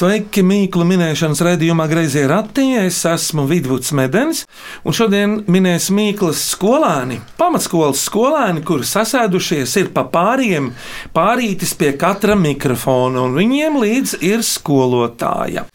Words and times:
Sveiki, 0.00 0.40
Mīklu 0.40 0.86
minēšanas 0.88 1.42
raidījumā 1.44 1.84
Greizie 1.90 2.22
rati. 2.24 2.62
Es 2.86 3.02
esmu 3.04 3.42
Vidvuds 3.50 3.90
Medens, 3.92 4.46
un 4.80 4.94
šodien 4.96 5.34
minēs 5.44 5.90
Mīklas 5.92 6.40
skolēni, 6.54 7.18
pamatskolas 7.36 8.00
skolēni, 8.08 8.62
kuri 8.64 8.88
sasēdušies 8.88 9.74
ir 9.76 9.90
pa 9.92 10.06
pāriem, 10.08 10.70
pārītis 11.12 11.74
pie 11.76 11.90
katra 12.00 12.32
mikrofona, 12.32 13.26
un 13.26 13.36
viņiem 13.36 13.76
līdz 13.82 14.14
ir 14.24 14.40
skolotāja. 14.46 15.66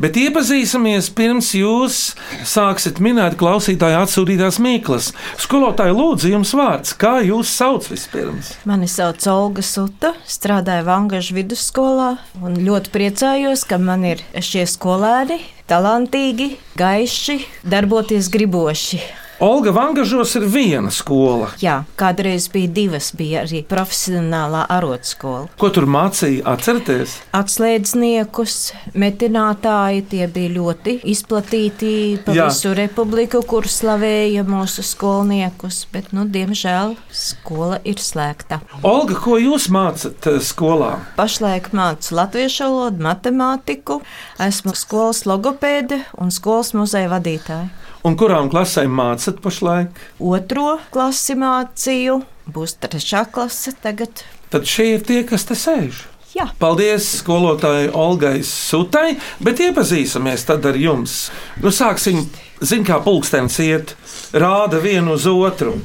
Bet 0.00 0.16
iepazīsimies 0.16 1.10
pirms 1.12 1.52
jūs 1.58 1.98
sāksiet 2.40 3.02
minēt 3.04 3.36
klausītāju 3.36 4.00
atsūtītās 4.06 4.62
Mīklas. 4.64 5.10
Skolotāja, 5.44 5.92
lūdzu, 5.92 6.32
jums 6.32 6.54
vārds, 6.56 6.96
kā 6.96 7.18
jūs 7.28 7.52
sauc 7.52 7.92
vispirms? 7.92 8.54
Mani 8.64 8.88
sauc 8.88 9.20
Olga 9.28 9.66
Suta, 9.66 10.14
strādāju 10.24 10.88
Vangažu 10.88 11.36
vidusskolā 11.36 12.14
un 12.40 12.56
ļoti 12.64 12.96
priecājos, 12.96 13.68
ka 13.68 13.73
man 13.80 14.04
ir 14.06 14.22
šie 14.44 14.66
skolēni, 14.68 15.40
talantīgi, 15.70 16.54
gaiši, 16.78 17.40
darboties 17.66 18.30
griboši. 18.32 19.23
Olga 19.42 19.70
Vangažos 19.70 20.36
ir 20.38 20.44
viena 20.46 20.92
skola. 20.94 21.48
Jā, 21.58 21.80
kādreiz 21.98 22.46
bija 22.52 22.70
divas, 22.70 23.08
bija 23.18 23.42
arī 23.42 23.64
profesionālā 23.66 24.60
arotskola. 24.70 25.48
Ko 25.58 25.70
tur 25.74 25.88
mācīja? 25.90 26.44
Atcerieties! 26.52 27.16
Atslēdzniekus, 27.34 28.58
metinātāji, 28.94 30.04
tie 30.12 30.28
bija 30.30 30.52
ļoti 30.54 30.94
izplatīti 31.10 31.90
pa 32.22 32.36
Jā. 32.36 32.46
visu 32.46 32.76
republiku, 32.78 33.42
kur 33.42 33.66
slavēja 33.66 34.46
mūsu 34.46 34.86
skolniekus, 34.86 35.82
bet, 35.90 36.12
nu, 36.14 36.28
diemžēl, 36.30 36.94
skola 37.10 37.80
ir 37.82 37.98
slēgta. 37.98 38.60
Olga, 38.86 39.18
ko 39.18 39.40
jūs 39.42 39.66
mācat 39.66 40.30
eh, 40.30 40.38
skolā? 40.46 40.92
Pašlaik 41.18 41.72
mācu 41.74 42.14
latviešu 42.20 42.68
valodu, 42.70 43.02
matemātiku, 43.10 43.98
esmu 44.38 44.78
skolas 44.78 45.24
logopēde 45.26 46.04
un 46.22 46.30
skolas 46.30 46.70
muzeja 46.78 47.10
vadītāja. 47.10 47.72
Un 48.04 48.18
kurām 48.20 48.50
klasēm 48.52 48.92
mācat 48.92 49.38
pašlaik? 49.40 49.96
Otro 50.20 50.74
klasi 50.92 51.32
mācīju, 51.40 52.18
būs 52.52 52.74
trešā 52.82 53.22
klase 53.32 53.72
tagad. 53.80 54.20
Tad 54.52 54.68
šie 54.68 54.90
ir 54.98 55.06
tie, 55.08 55.22
kas 55.24 55.46
te 55.48 55.56
sēž. 55.56 56.02
Jā. 56.34 56.44
Paldies 56.60 57.06
skolotājai 57.22 57.86
Olgai 57.96 58.42
Sutai, 58.44 59.14
bet 59.40 59.62
iepazīsimies 59.64 60.44
tad 60.44 60.66
ar 60.68 60.76
jums. 60.76 61.30
Nu, 61.62 61.72
sāksim, 61.72 62.26
zin 62.60 62.84
kā 62.84 62.98
pulkstenis 63.00 63.56
iet, 63.64 63.94
rāda 64.36 64.82
vienu 64.84 65.14
uz 65.16 65.24
otru. 65.30 65.78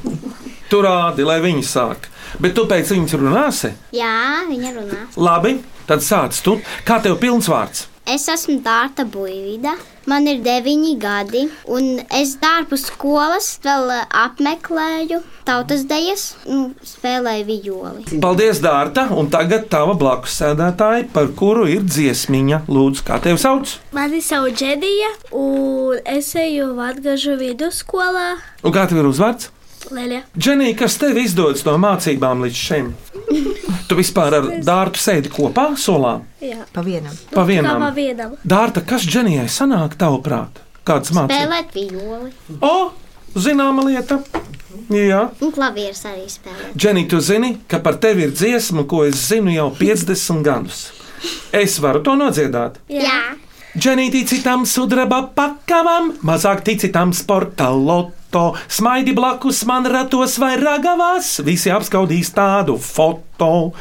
Tu 0.70 0.82
rādi, 0.84 1.24
lai 1.24 1.40
viņi 1.46 1.64
sāk. 1.64 2.10
Bet 2.44 2.58
tu 2.58 2.66
pēc 2.68 2.92
viņas 2.98 3.16
runāsi? 3.16 3.72
Jā, 3.96 4.44
viņa 4.50 4.74
runā. 4.76 5.06
Labi, 5.16 5.56
tad 5.88 6.04
sāc 6.04 6.36
tu. 6.44 6.58
Kā 6.84 7.00
tev 7.06 7.16
pilns 7.24 7.48
vārds? 7.48 7.88
Es 8.10 8.24
esmu 8.32 8.56
Dārta 8.66 9.04
Buļvida. 9.06 9.76
Man 10.10 10.26
ir 10.26 10.40
deviņi 10.42 10.96
gadi, 10.98 11.44
un 11.70 12.00
es 12.18 12.32
ārpus 12.42 12.88
skolas 12.90 13.50
vēl 13.62 13.92
eh, 13.94 14.00
apmeklēju 14.24 15.20
tautas 15.46 15.84
dejas 15.90 16.24
un 16.50 16.72
spēlēju 16.82 17.46
vijoli. 17.46 18.18
Paldies, 18.24 18.64
Dārta, 18.64 19.06
un 19.14 19.30
tagad 19.30 19.68
tava 19.70 19.94
blakus 20.00 20.40
sēdētāja, 20.42 21.06
par 21.14 21.30
kuru 21.38 21.68
ir 21.70 21.86
dziesmiņa. 21.86 22.64
Lūdzu, 22.72 23.06
kā 23.06 23.20
tevi 23.22 23.38
sauc? 23.44 23.76
Mani 23.94 24.24
sauc 24.26 24.58
Džedija, 24.58 25.14
un 25.38 26.02
es 26.18 26.34
eju 26.34 26.72
Latvijas 26.80 27.30
vidusskolā. 27.44 28.32
Un 28.66 28.74
kā 28.74 28.90
tev 28.90 29.04
ir 29.04 29.14
uzvārds? 29.14 29.52
Lēļa. 29.90 30.22
Dženija, 30.38 30.76
kas 30.84 30.98
tev 31.02 31.18
izdodas 31.18 31.64
no 31.66 31.78
mācībām 31.82 32.44
līdz 32.46 32.60
šim? 32.68 32.92
Tu 33.90 33.96
vispār 33.98 34.36
ar 34.38 34.48
Dārtu 34.62 35.02
sēdi 35.02 35.32
kopā 35.34 35.72
solā? 35.82 36.20
Jā, 36.46 36.60
Pa 36.74 36.84
vienam. 36.86 37.14
Pa 37.32 37.42
kā 37.42 37.46
vienam. 37.48 37.82
pa 37.82 37.90
vienam. 37.96 38.36
Dārta, 38.46 38.84
kas 38.86 39.02
Dženijai 39.10 39.48
sanāk 39.50 39.96
tavuprāt? 39.98 40.60
Kādas 40.86 41.10
mācības? 41.16 41.34
Spēlēt 41.34 41.74
vijoli 41.74 42.30
O, 42.62 42.92
zināma 43.34 43.86
lieta. 43.88 44.20
Jā. 44.94 45.24
un 45.42 45.52
klavierus 45.56 46.04
arī 46.06 46.28
spēlēt. 46.30 46.76
Dženija, 46.78 47.10
tu 47.10 47.20
zini, 47.26 47.56
ka 47.70 47.80
par 47.82 47.98
tevi 48.02 48.28
ir 48.28 48.32
dziesma, 48.38 48.86
ko 48.90 49.04
es 49.10 49.18
zinu 49.32 49.54
jau 49.56 49.72
50 49.80 50.44
gadus. 50.46 50.84
Es 51.54 51.80
varu 51.82 52.04
to 52.06 52.14
nodziedāt. 52.18 52.78
Jā, 52.94 53.34
Dženija 53.78 54.12
tici 54.20 54.44
tam 54.46 54.66
sudraba 54.70 55.24
pakavam, 55.36 56.14
mazāk 56.26 56.62
tici 56.66 56.92
tam 56.94 57.14
sporta 57.14 57.72
loto. 58.34 58.58
Smaidi 58.68 59.14
blakus 59.14 59.66
man 59.66 59.86
ratos 59.86 60.38
vai 60.38 60.58
ragavās, 60.58 61.40
visi 61.44 61.70
apskaudīs 61.70 62.34
tādu 62.34 62.78
foto. 62.78 63.74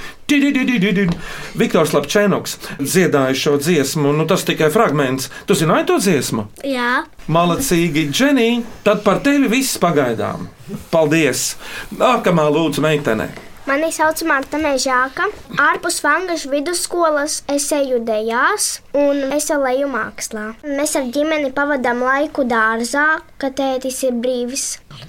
Viktors 1.58 1.94
Lapčēnoks 1.94 2.58
dziedāja 2.80 3.34
šo 3.34 3.56
dziesmu, 3.58 4.12
nu 4.12 4.26
tas 4.26 4.44
tikai 4.44 4.70
fragments. 4.70 5.30
Tu 5.46 5.54
zināji 5.54 5.86
to 5.86 5.98
dziesmu? 5.98 6.46
Jā, 6.64 7.04
Malacīgi, 7.28 8.10
Dženija, 8.12 8.62
tad 8.84 9.02
par 9.04 9.20
tevi 9.24 9.48
viss 9.48 9.78
pagaidām. 9.80 10.48
Paldies! 10.92 11.56
Nākamā 11.96 12.48
lūdzu 12.52 12.84
meitene. 12.84 13.47
Mani 13.68 13.90
sauc 13.92 14.22
Marta 14.24 14.56
Mežāka. 14.56 15.26
Ārpus 15.60 15.98
Vangažu 16.00 16.48
vidusskolas 16.48 17.42
es 17.52 17.66
eju 17.76 17.98
dejās 18.00 18.68
un 18.96 19.18
es 19.36 19.50
eju 19.52 19.90
mākslā. 19.92 20.44
Mēs 20.64 20.94
ar 20.96 21.10
ģimeni 21.12 21.50
pavadām 21.52 22.00
laiku 22.00 22.46
dārzā, 22.48 23.18
kad 23.36 23.58
tētis 23.58 23.98
ir 24.08 24.14
brīvis. 24.22 24.62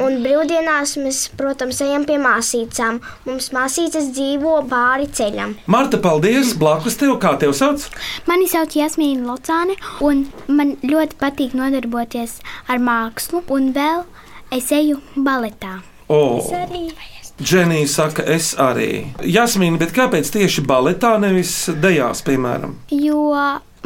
Un 0.04 0.20
brīvdienās 0.26 0.98
mēs, 1.00 1.22
protams, 1.40 1.80
ejam 1.86 2.04
pie 2.10 2.18
māsīcām. 2.20 3.00
Mums 3.30 3.48
māsīcas 3.56 4.10
dzīvo 4.18 4.58
pāri 4.68 5.08
ceļam. 5.08 5.56
Marta, 5.72 6.02
paldies! 6.04 6.52
Blakus 6.60 7.00
tev, 7.00 7.16
kā 7.24 7.38
tev 7.40 7.56
sauc? 7.56 7.86
mani 8.28 8.50
sauc 8.52 8.76
Jasmīna 8.76 9.24
Locāne, 9.30 9.78
un 10.04 10.26
man 10.52 10.76
ļoti 10.84 11.16
patīk 11.24 11.56
nodarboties 11.56 12.42
ar 12.68 12.84
mākslu, 12.84 13.40
un 13.56 13.72
vēl 13.72 14.04
es 14.52 14.68
eju 14.76 15.00
baletā. 15.16 15.78
O, 16.10 16.42
Arī 16.58 16.90
Dženija 17.40 17.88
saka, 17.88 18.24
es 18.28 18.52
arī. 18.60 19.08
Jasmīna, 19.24 19.80
bet 19.80 19.96
kāpēc 19.96 20.28
tieši 20.36 20.66
baletā, 20.68 21.16
nevis 21.24 21.54
dejās, 21.80 22.20
piemēram? 22.28 22.76
Jo 22.92 23.22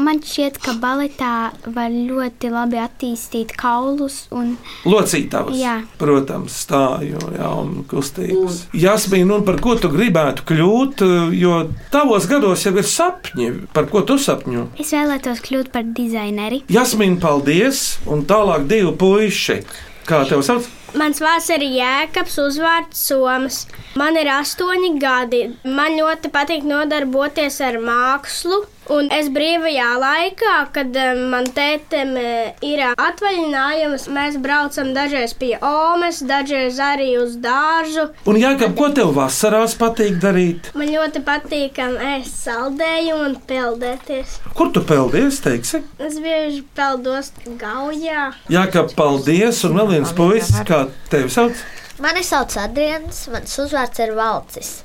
man 0.02 0.22
šķiet, 0.26 0.58
ka 0.64 0.74
baletā 0.82 1.52
var 1.76 1.94
ļoti 1.94 2.50
labi 2.50 2.80
attīstīt 2.82 3.54
kaulus 3.60 4.24
un 4.34 4.56
Locītavas. 4.90 5.54
Jā. 5.60 5.76
Protams, 6.02 6.58
stāju 6.66 7.22
jā, 7.36 7.52
un 7.62 7.84
kustības. 7.90 8.64
Jasmīna, 8.74 9.38
un 9.38 9.46
par 9.48 9.62
ko 9.62 9.78
tu 9.78 9.92
gribētu 9.94 10.48
kļūt, 10.50 11.06
jo 11.38 11.64
tavos 11.94 12.26
gados 12.32 12.66
jau 12.66 12.74
ir 12.74 12.90
sapņi. 12.90 13.50
Par 13.76 13.90
ko 13.92 14.02
tu 14.08 14.18
sapņo? 14.18 14.72
es 14.82 14.94
vēlētos 14.98 15.46
kļūt 15.46 15.74
par 15.74 15.86
dizaineri. 15.86 16.64
Jasmīna, 16.74 17.22
paldies! 17.22 18.00
Un 18.10 18.26
tālāk 18.30 18.66
divi 18.70 18.96
puiši. 18.98 19.62
Kā 20.10 20.26
tev 20.28 20.42
sauc? 20.44 20.66
Mans 20.94 21.18
vārds 21.24 21.48
ir 21.56 21.64
Jēkabs, 21.66 22.36
uzvārds 22.44 23.00
Somas. 23.08 23.64
Man 23.98 24.18
ir 24.20 24.30
astoņi 24.30 24.92
gadi. 25.02 25.42
Man 25.66 25.98
ļoti 25.98 26.30
patīk 26.34 26.68
nodarboties 26.70 27.58
ar 27.66 27.80
mākslu. 27.82 28.60
Un 28.92 29.08
es 29.16 29.30
brīvajā 29.32 29.90
laikā, 30.02 30.54
kad 30.76 30.98
eh, 31.00 31.20
man 31.32 31.46
tētim 31.56 32.18
eh, 32.20 32.50
ir 32.68 32.82
atvaļinājums, 32.92 34.10
mēs 34.12 34.36
braucam 34.44 34.90
dažreiz 34.96 35.32
pie 35.40 35.54
Omas, 35.64 36.20
dažreiz 36.28 36.82
arī 36.84 37.14
uz 37.22 37.38
dārzu. 37.44 38.10
Un, 38.28 38.40
Jākab, 38.42 38.74
ko 38.76 38.90
tev 38.96 39.14
vasarās 39.16 39.78
patīk 39.80 40.18
darīt? 40.24 40.68
Man 40.76 40.92
ļoti 40.92 41.24
patīk 41.24 41.80
um, 41.86 41.96
ēst 41.96 42.44
saldējumu 42.44 43.30
un 43.30 43.38
peldēties. 43.48 44.36
Kur 44.58 44.74
tu 44.76 44.84
peldies, 44.88 45.40
teiksi? 45.46 45.80
Es 46.04 46.20
bieži 46.20 46.66
peldos 46.76 47.32
gaujā. 47.62 48.34
Jākab, 48.52 48.92
paldies! 49.00 49.64
Un 49.64 49.80
vēl 49.80 49.94
viens 49.96 50.12
puisis, 50.18 50.60
kā 50.68 50.86
tevi 51.14 51.32
sauc? 51.32 51.64
Mani 52.04 52.24
sauc 52.26 52.52
Adrians, 52.60 53.28
mans 53.32 53.60
uzvārds 53.64 54.04
ir 54.04 54.12
Valcis. 54.18 54.76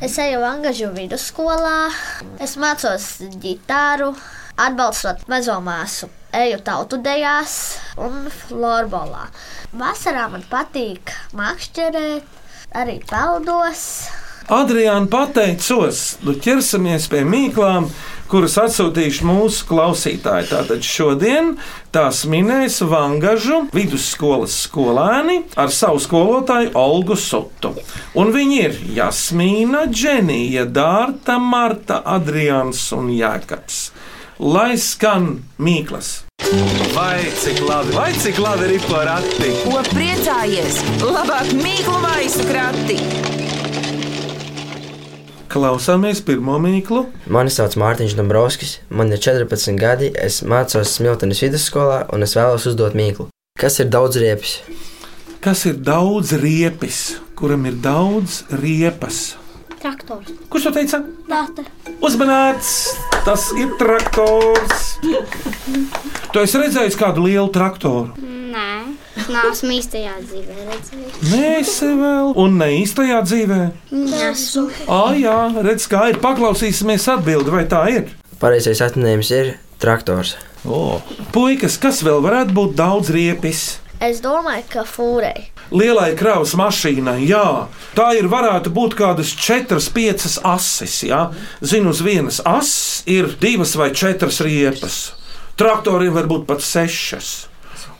Es 0.00 0.14
eju 0.16 0.38
Angažu 0.48 0.86
vidusskolā, 0.96 1.90
es 2.40 2.54
mācos 2.56 3.18
ģitāru, 3.42 4.14
atbalstot 4.56 5.26
mazo 5.28 5.58
māsu. 5.60 6.08
Eju 6.32 6.62
tautu 6.64 6.96
dejās 7.04 7.56
un 8.00 8.30
florbolā. 8.32 9.26
Vasarā 9.76 10.22
man 10.32 10.46
patīk 10.48 11.12
makšķerēt, 11.36 12.24
arī 12.80 12.96
peldos. 13.10 13.84
Adriāna 14.48 15.04
pateicos, 15.12 16.16
nu 16.24 16.32
ķersimies 16.48 17.10
pie 17.12 17.20
mīklām. 17.28 17.90
Kuras 18.30 18.56
atsūtījuši 18.62 19.26
mūsu 19.26 19.66
klausītāji. 19.68 20.48
Tātad 20.52 20.84
šodien 20.86 21.54
tās 21.94 22.22
minēs 22.30 22.80
Vangažu 22.86 23.64
vidusskolas 23.74 24.54
skolēni 24.66 25.40
ar 25.60 25.72
savu 25.74 26.00
skolotāju 26.02 26.72
Olgu 26.78 27.18
Sutu. 27.18 27.74
Un 28.18 28.32
viņi 28.34 28.62
ir 28.62 28.78
Jasmīna, 29.00 29.86
Dženija, 29.90 30.68
Dārta, 30.70 31.40
Marta, 31.42 32.00
Adrians 32.16 32.86
un 32.96 33.10
Jēkabs. 33.16 33.90
Lai 34.40 34.72
skan 34.80 35.34
mīklas! 35.60 36.22
Vai 36.94 37.20
cik 37.42 37.60
labi, 37.68 37.92
vai 37.94 38.08
cik 38.16 38.40
labi 38.40 38.72
ir 38.78 38.86
porakti? 38.88 39.52
Ko 39.66 39.82
priecājies? 39.92 40.80
Labāk 41.04 41.52
mīklu 41.60 42.00
maisu 42.06 42.48
krati! 42.48 43.39
Klausāmies 45.50 46.20
pirmo 46.22 46.60
mīklu. 46.62 47.00
Mani 47.34 47.50
sauc 47.50 47.72
Mārtiņš 47.80 48.12
Dombrovskis, 48.14 48.76
man 48.94 49.08
ir 49.10 49.18
14 49.18 49.74
gadi, 49.80 50.12
es 50.14 50.44
mācos 50.46 50.92
Smiltenes 50.94 51.40
vidusskolā 51.42 52.04
un 52.14 52.22
es 52.22 52.36
vēlos 52.38 52.68
uzdot 52.70 52.94
mīklu. 52.94 53.26
Kas 53.58 53.80
ir 53.82 53.88
daudz 53.90 54.20
riepis? 54.22 54.60
Kas 55.42 55.64
ir 55.66 55.80
daudz 55.82 56.36
riepis, 56.38 57.00
kuram 57.34 57.66
ir 57.66 57.80
daudz 57.82 58.44
riepas? 58.62 59.18
Traktors. 59.82 60.30
Kurš 60.52 60.68
to 60.68 60.74
teica? 60.76 61.02
Dāta. 61.26 61.66
Uzmanīts! 61.98 62.70
Tas 63.26 63.50
ir 63.58 63.74
traktors! 63.80 64.86
Tu 66.30 66.44
esi 66.44 66.62
redzējis 66.62 67.00
kādu 67.00 67.26
lielu 67.26 67.50
traktoru? 67.50 68.14
Nē, 68.22 68.99
es 69.20 69.28
neesmu 69.32 69.74
īstajā 69.76 70.14
dzīvē 70.24 70.56
redzējis. 70.70 71.18
Nē, 71.30 71.44
es 71.60 71.74
vēl, 71.84 72.32
un 72.40 72.56
ne 72.60 72.70
īstajā 72.80 73.20
dzīvē. 73.26 73.60
Nesu. 73.92 74.66
Ah, 74.88 75.12
jā, 75.16 75.36
redz, 75.60 75.86
kā 75.90 76.08
ir. 76.12 76.20
Paklausīsimies 76.22 77.08
atbildi, 77.14 77.52
vai 77.54 77.66
tā 77.70 77.84
ir. 77.92 78.08
Pareizais 78.40 78.80
atminējums 78.84 79.32
ir 79.36 79.52
traktors. 79.82 80.36
Oh. 80.64 81.00
Puikas, 81.34 81.78
kas 81.80 82.02
vēl 82.04 82.20
varētu 82.24 82.56
būt 82.56 82.76
daudz 82.78 83.12
riepis? 83.14 83.78
Es 84.00 84.22
domāju, 84.24 84.64
ka 84.72 84.84
fūrei. 84.88 85.50
Lielai 85.76 86.14
kravas 86.18 86.54
mašīnai, 86.58 87.18
jā, 87.28 87.68
tā 87.94 88.08
ir 88.16 88.26
varētu 88.32 88.72
būt 88.74 88.96
kādas 88.98 89.34
4, 89.36 89.76
5 89.94 90.40
asis. 90.50 90.96
Jā. 91.06 91.26
Zinu, 91.60 91.92
uz 91.92 92.00
vienas 92.02 92.40
asis 92.48 93.04
ir 93.06 93.34
divas 93.40 93.76
vai 93.78 93.92
četras 93.92 94.40
riepas. 94.44 94.98
Traktoriem 95.60 96.16
var 96.16 96.26
būt 96.30 96.48
pat 96.48 96.64
sešas. 96.64 97.50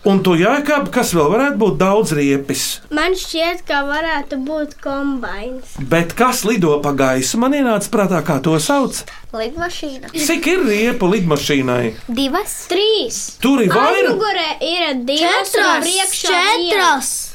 Un 0.09 0.23
tu 0.25 0.33
jēkab, 0.33 0.87
kas 0.95 1.11
vēl 1.13 1.27
varētu 1.29 1.59
būt 1.61 1.75
daudz 1.77 2.15
riepis. 2.17 2.61
Man 2.97 3.13
šķiet, 3.21 3.59
ka 3.69 3.83
varētu 3.85 4.39
būt 4.47 4.79
kombains. 4.81 5.75
Bet 5.93 6.15
kas 6.17 6.41
lido 6.49 6.79
pa 6.81 6.95
gaisu, 6.97 7.37
man 7.43 7.53
ienāca 7.59 7.91
prātā, 7.93 8.23
kā 8.25 8.39
to 8.41 8.55
sauc? 8.65 9.03
Lidmašīna. 9.37 10.09
Cik 10.17 10.49
ir 10.55 10.65
riepu 10.65 11.11
lidmašīnai? 11.13 11.93
Divas. 12.09 12.55
Trīs. 12.73 13.19
Tur 13.45 13.61
ir 13.67 13.69
vairāk. 13.75 13.99
Aizmugurē 14.07 14.49
ir 14.65 15.05
divas, 15.05 15.53
un 15.61 15.85
priekšā 15.85 16.41
viena. 16.65 16.89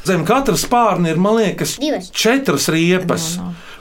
Zem 0.09 0.25
katra 0.25 0.57
spārna 0.57 1.13
ir, 1.13 1.21
man 1.21 1.37
liekas, 1.37 1.77
Divas. 1.81 2.09
četras 2.09 2.65
riepas. 2.73 3.35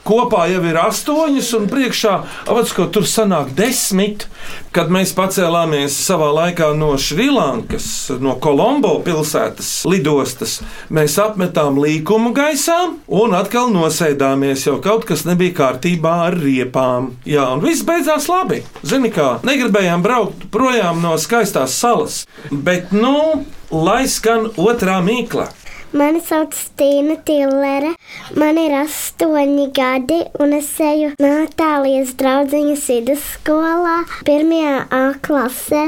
Kopā 0.05 0.45
jau 0.53 0.61
ir 0.69 0.77
astoņas, 0.77 1.47
un 1.57 1.69
priekšā 1.73 2.13
avotsko, 2.53 2.91
tur 2.93 3.07
sanāk 3.09 3.55
desmit. 3.57 4.27
Kad 4.75 4.91
mēs 4.93 5.15
pacēlāmies 5.17 5.95
savā 5.97 6.29
laikā 6.35 6.73
no 6.77 6.91
Šrilankas, 7.01 7.87
no 8.21 8.35
Kolombo 8.43 8.99
pilsētas 9.07 9.71
lidostas, 9.89 10.59
mēs 10.93 11.17
apmetām 11.23 11.79
līkumu 11.81 12.35
gaisā 12.37 12.77
un 13.07 13.37
atkal 13.39 13.73
nosēdāmies, 13.73 14.67
jo 14.69 14.77
kaut 14.85 15.07
kas 15.09 15.25
nebija 15.29 15.57
kārtībā 15.63 16.15
ar 16.27 16.39
riepām. 16.43 17.15
Jā, 17.25 17.49
un 17.55 17.65
viss 17.65 17.87
beidzās 17.87 18.29
labi. 18.29 18.61
Zini, 18.85 19.15
kā 19.15 19.39
negribējām 19.47 20.05
braukt 20.05 20.49
projām 20.53 21.01
no 21.05 21.17
skaistās 21.23 21.79
salas, 21.81 22.25
bet 22.51 22.93
nu, 22.93 23.45
lai 23.73 24.05
skan 24.11 24.51
otrā 24.61 25.01
mīkla. 25.07 25.49
Mani 25.95 26.19
sauc 26.27 26.57
Stīna 26.59 27.15
Tillere, 27.23 27.93
man 28.35 28.57
ir 28.59 28.73
astoņi 28.81 29.67
gadi, 29.77 30.17
un 30.43 30.55
es 30.57 30.73
eju 30.83 31.13
Natālijas 31.23 32.09
draudziņas 32.19 32.87
vidusskolā, 32.91 33.93
pirmajā 34.27 34.73
A 34.91 35.03
klasē, 35.23 35.85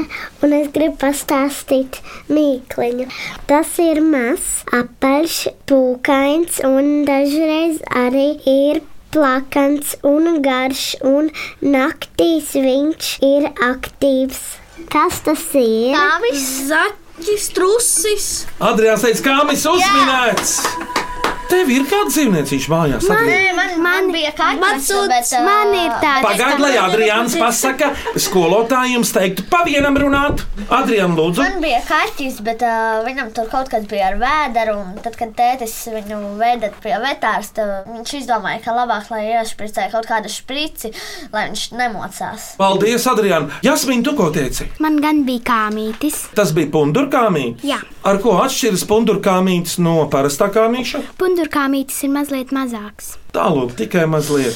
un 0.47 0.55
es 0.55 0.69
gribu 0.77 0.95
pastāstīt 1.01 1.99
mīkliņu. 2.31 3.09
Tas 3.51 3.73
ir 3.83 3.99
mazs, 4.05 4.61
apaļš, 4.77 5.41
pūkains, 5.67 6.61
un 6.69 7.03
dažreiz 7.09 7.81
arī 7.91 8.29
ir 8.47 8.79
plakans 9.11 9.97
un 10.07 10.39
garš, 10.45 10.85
un 11.03 11.27
naktīs 11.75 12.55
viņš 12.55 13.11
ir 13.27 13.49
aktīvs. 13.73 14.39
Kas 14.87 15.19
tas 15.27 15.43
ir? 15.59 15.91
Kāvis 15.97 16.47
zaķis, 16.71 17.06
trusis. 17.55 18.45
Adrians 18.61 19.01
teica, 19.05 19.23
kā 19.25 19.37
mēs 19.49 19.65
uzminēts! 19.69 21.06
Tev 21.47 21.69
ir 21.71 21.85
kāda 21.87 22.11
dzīvniecīša 22.11 22.71
mājās? 22.71 23.05
Adrian? 23.07 23.27
Nē, 23.29 23.51
man, 23.55 23.73
man 23.83 24.09
bija 24.11 24.31
kaķis, 24.35 24.89
bet 25.07 25.29
uh, 25.37 25.43
man 25.45 25.73
ir 25.77 25.93
tāds. 26.01 26.25
Pagaid, 26.25 26.59
lai 26.63 26.71
Adrians 26.81 27.35
pasaka, 27.39 27.91
skolotāji 28.19 28.95
jums 28.97 29.11
teiktu, 29.15 29.45
pa 29.51 29.61
vienam 29.67 29.95
runāt. 29.99 30.43
Adrian, 30.73 31.15
lūdzu. 31.17 31.43
Man 31.45 31.61
bija 31.63 31.79
kaķis, 31.87 32.41
bet 32.45 32.63
uh, 32.67 32.99
viņam 33.05 33.31
tur 33.37 33.47
kaut 33.51 33.71
kas 33.71 33.87
bija 33.89 34.09
ar 34.11 34.17
vēderu. 34.21 34.75
un 34.81 34.99
Tad, 35.05 35.15
kad 35.19 35.31
tētis 35.37 35.75
viņu 35.93 36.19
veda 36.39 36.71
pie 36.83 36.95
vetārsta, 37.03 37.67
viņš 37.87 38.13
izdomāja, 38.19 38.59
ka 38.65 38.75
labāk, 38.75 39.07
lai 39.13 39.23
iešpricē 39.37 39.87
kaut 39.93 40.09
kādu 40.09 40.31
šprici, 40.33 40.91
lai 41.31 41.47
viņš 41.47 41.65
nemocās. 41.79 42.49
Paldies, 42.59 43.07
Adrian. 43.07 43.47
Jasmīn, 43.65 44.03
tu 44.03 44.15
ko 44.19 44.27
teici? 44.35 44.67
Man 44.83 44.99
gan 45.03 45.23
bija 45.27 45.45
kāmītis. 45.53 46.25
Tas 46.35 46.51
bija 46.57 46.71
pundurkāmītis. 46.75 47.63
Jā. 47.67 47.79
Ar 48.07 48.19
ko 48.23 48.35
atšķiras 48.43 48.83
pundurkāmītis 48.89 49.77
no 49.83 49.99
parastā 50.11 50.49
kāmīša? 50.53 51.03
Pundurkāmītis 51.37 51.99
ir 52.01 52.09
mazliet 52.09 52.49
mazāks. 52.49 53.11
Tālāk, 53.29 53.75
tikai 53.77 54.07
mazliet. 54.09 54.55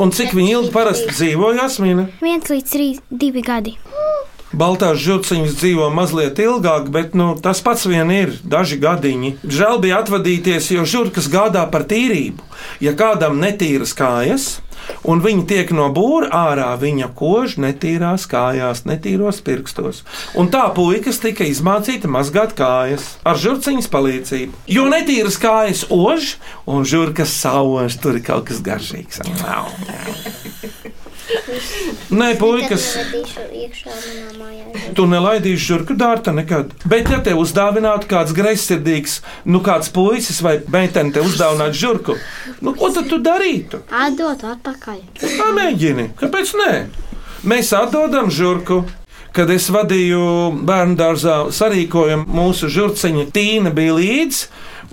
Un 0.00 0.14
cik 0.16 0.30
viņi 0.32 0.54
ilgi 0.54 0.70
parasti 0.72 1.12
dzīvo, 1.12 1.50
Jasmīna? 1.58 2.06
Viens 2.24 2.48
līdz 2.48 2.72
trīs, 2.72 3.02
divi 3.12 3.42
gadi. 3.44 3.74
Baltās 4.56 4.96
žurciņas 5.04 5.58
dzīvo 5.60 5.90
mazliet 5.92 6.40
ilgāk, 6.40 6.88
bet 6.94 7.12
nu, 7.12 7.34
tas 7.36 7.60
pats 7.60 7.84
vien 7.84 8.08
ir 8.16 8.32
daži 8.48 8.80
gadiņi. 8.80 9.34
Žēl 9.44 9.82
bija 9.84 10.00
atvadīties, 10.00 10.70
jo 10.72 10.86
žurkas 10.88 11.28
gādā 11.28 11.66
par 11.68 11.84
tīrību. 11.92 12.40
Ja 12.80 12.96
kādam 12.96 13.36
netīras 13.44 13.92
kājas, 13.92 14.54
un 15.08 15.22
viņi 15.24 15.46
tiek 15.50 15.72
no 15.76 15.88
būra 15.94 16.30
ārā, 16.36 16.70
viņa 16.80 17.10
kož 17.18 17.58
netīrās 17.62 18.26
kājās, 18.30 18.84
netīros 18.88 19.42
pirkstos. 19.44 20.02
Un 20.38 20.50
tā 20.52 20.64
puikas 20.76 21.20
tika 21.22 21.46
izmācīta 21.48 22.10
mazgāt 22.10 22.56
kājas 22.58 23.16
ar 23.26 23.38
žurciņas 23.42 23.90
palīdzību. 23.92 24.64
Jo 24.72 24.88
netīras 24.92 25.38
kājas 25.42 25.86
ož, 25.90 26.36
un 26.66 26.86
žurkas 26.88 27.34
sauž, 27.42 27.98
tur 28.02 28.18
ir 28.18 28.26
kaut 28.26 28.48
kas 28.50 28.62
garšīgs. 28.64 29.22
Nē, 32.12 32.32
puikas. 32.40 32.86
Tu 34.96 35.06
nelaidīsi 35.08 35.64
žurku 35.64 35.96
dārta 35.98 36.34
nekad. 36.34 36.72
Bet, 36.88 37.10
ja 37.12 37.20
te 37.24 37.34
uzdāvinātu 37.38 38.08
kāds 38.10 38.34
greizsirdīgs, 38.36 39.20
nu 39.48 39.62
kāds 39.64 39.92
puisis 39.94 40.42
vai 40.44 40.58
meitene 40.72 41.14
te 41.14 41.24
uzdāvinātu 41.24 41.78
žurku, 41.78 42.16
nu 42.60 42.74
ko 42.78 42.90
tad 42.94 43.08
tu 43.12 43.20
darītu? 43.22 43.84
Atdot 43.92 44.44
atpakaļ. 44.54 44.98
Pamēģini, 45.22 46.10
kāpēc 46.20 46.56
nē? 46.62 46.72
Mēs 47.48 47.72
atdodam 47.74 48.30
žurku. 48.30 48.82
Kad 49.32 49.48
es 49.48 49.70
vadīju 49.72 50.24
bērnu 50.68 50.98
dārzā 50.98 51.36
sarīkojumu, 51.56 52.26
mūsu 52.36 52.68
žurciņa 52.68 53.30
Tīna 53.32 53.70
bija 53.72 53.94
līdzi 53.96 54.50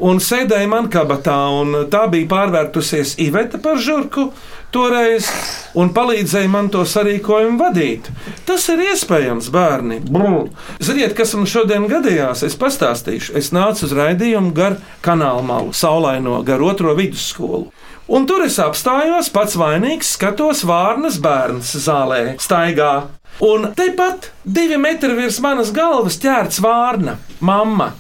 un 0.08 0.22
sēdēja 0.24 0.70
man 0.72 0.88
kabatā. 0.92 1.36
un 1.60 1.90
Tā 1.92 2.06
bija 2.08 2.30
pārvērtusies 2.32 3.18
Iveta 3.20 3.60
par 3.60 3.82
žurku 3.84 4.30
toreiz 4.72 5.28
un 5.76 5.92
palīdzēja 5.92 6.48
man 6.52 6.70
to 6.72 6.86
sarīkojumu 6.88 7.60
vadīt. 7.60 8.08
Tas 8.48 8.70
ir 8.72 8.86
iespējams, 8.88 9.52
bērni. 9.52 10.00
Brr. 10.08 10.48
Ziniet, 10.80 11.18
kas 11.18 11.36
man 11.36 11.50
šodien 11.50 11.90
gadījās? 11.92 12.46
Es 12.48 12.56
pastāstīšu. 12.56 13.36
Es 13.36 13.52
nācu 13.52 13.90
uz 13.90 13.96
raidījumu 13.98 14.56
gar 14.56 14.80
kanāla 15.04 15.44
malu, 15.44 15.76
saulaino, 15.76 16.40
gar 16.48 16.64
otro 16.64 16.96
vidusskolu. 16.96 17.68
Un 18.10 18.24
tur 18.26 18.48
es 18.48 18.56
apstājos, 18.58 19.28
pats 19.30 19.60
vainīgs, 19.60 20.16
skatos 20.16 20.64
vārnas 20.66 21.20
bērns 21.22 21.76
zālē, 21.84 22.40
staigā. 22.42 23.19
Un 23.40 23.70
tepat 23.76 24.32
divi 24.44 24.78
metri 24.78 25.16
virs 25.16 25.40
manas 25.40 25.70
galvas 25.72 26.18
ķērts 26.20 26.60
vārna, 26.60 27.16
mamma. 27.40 27.94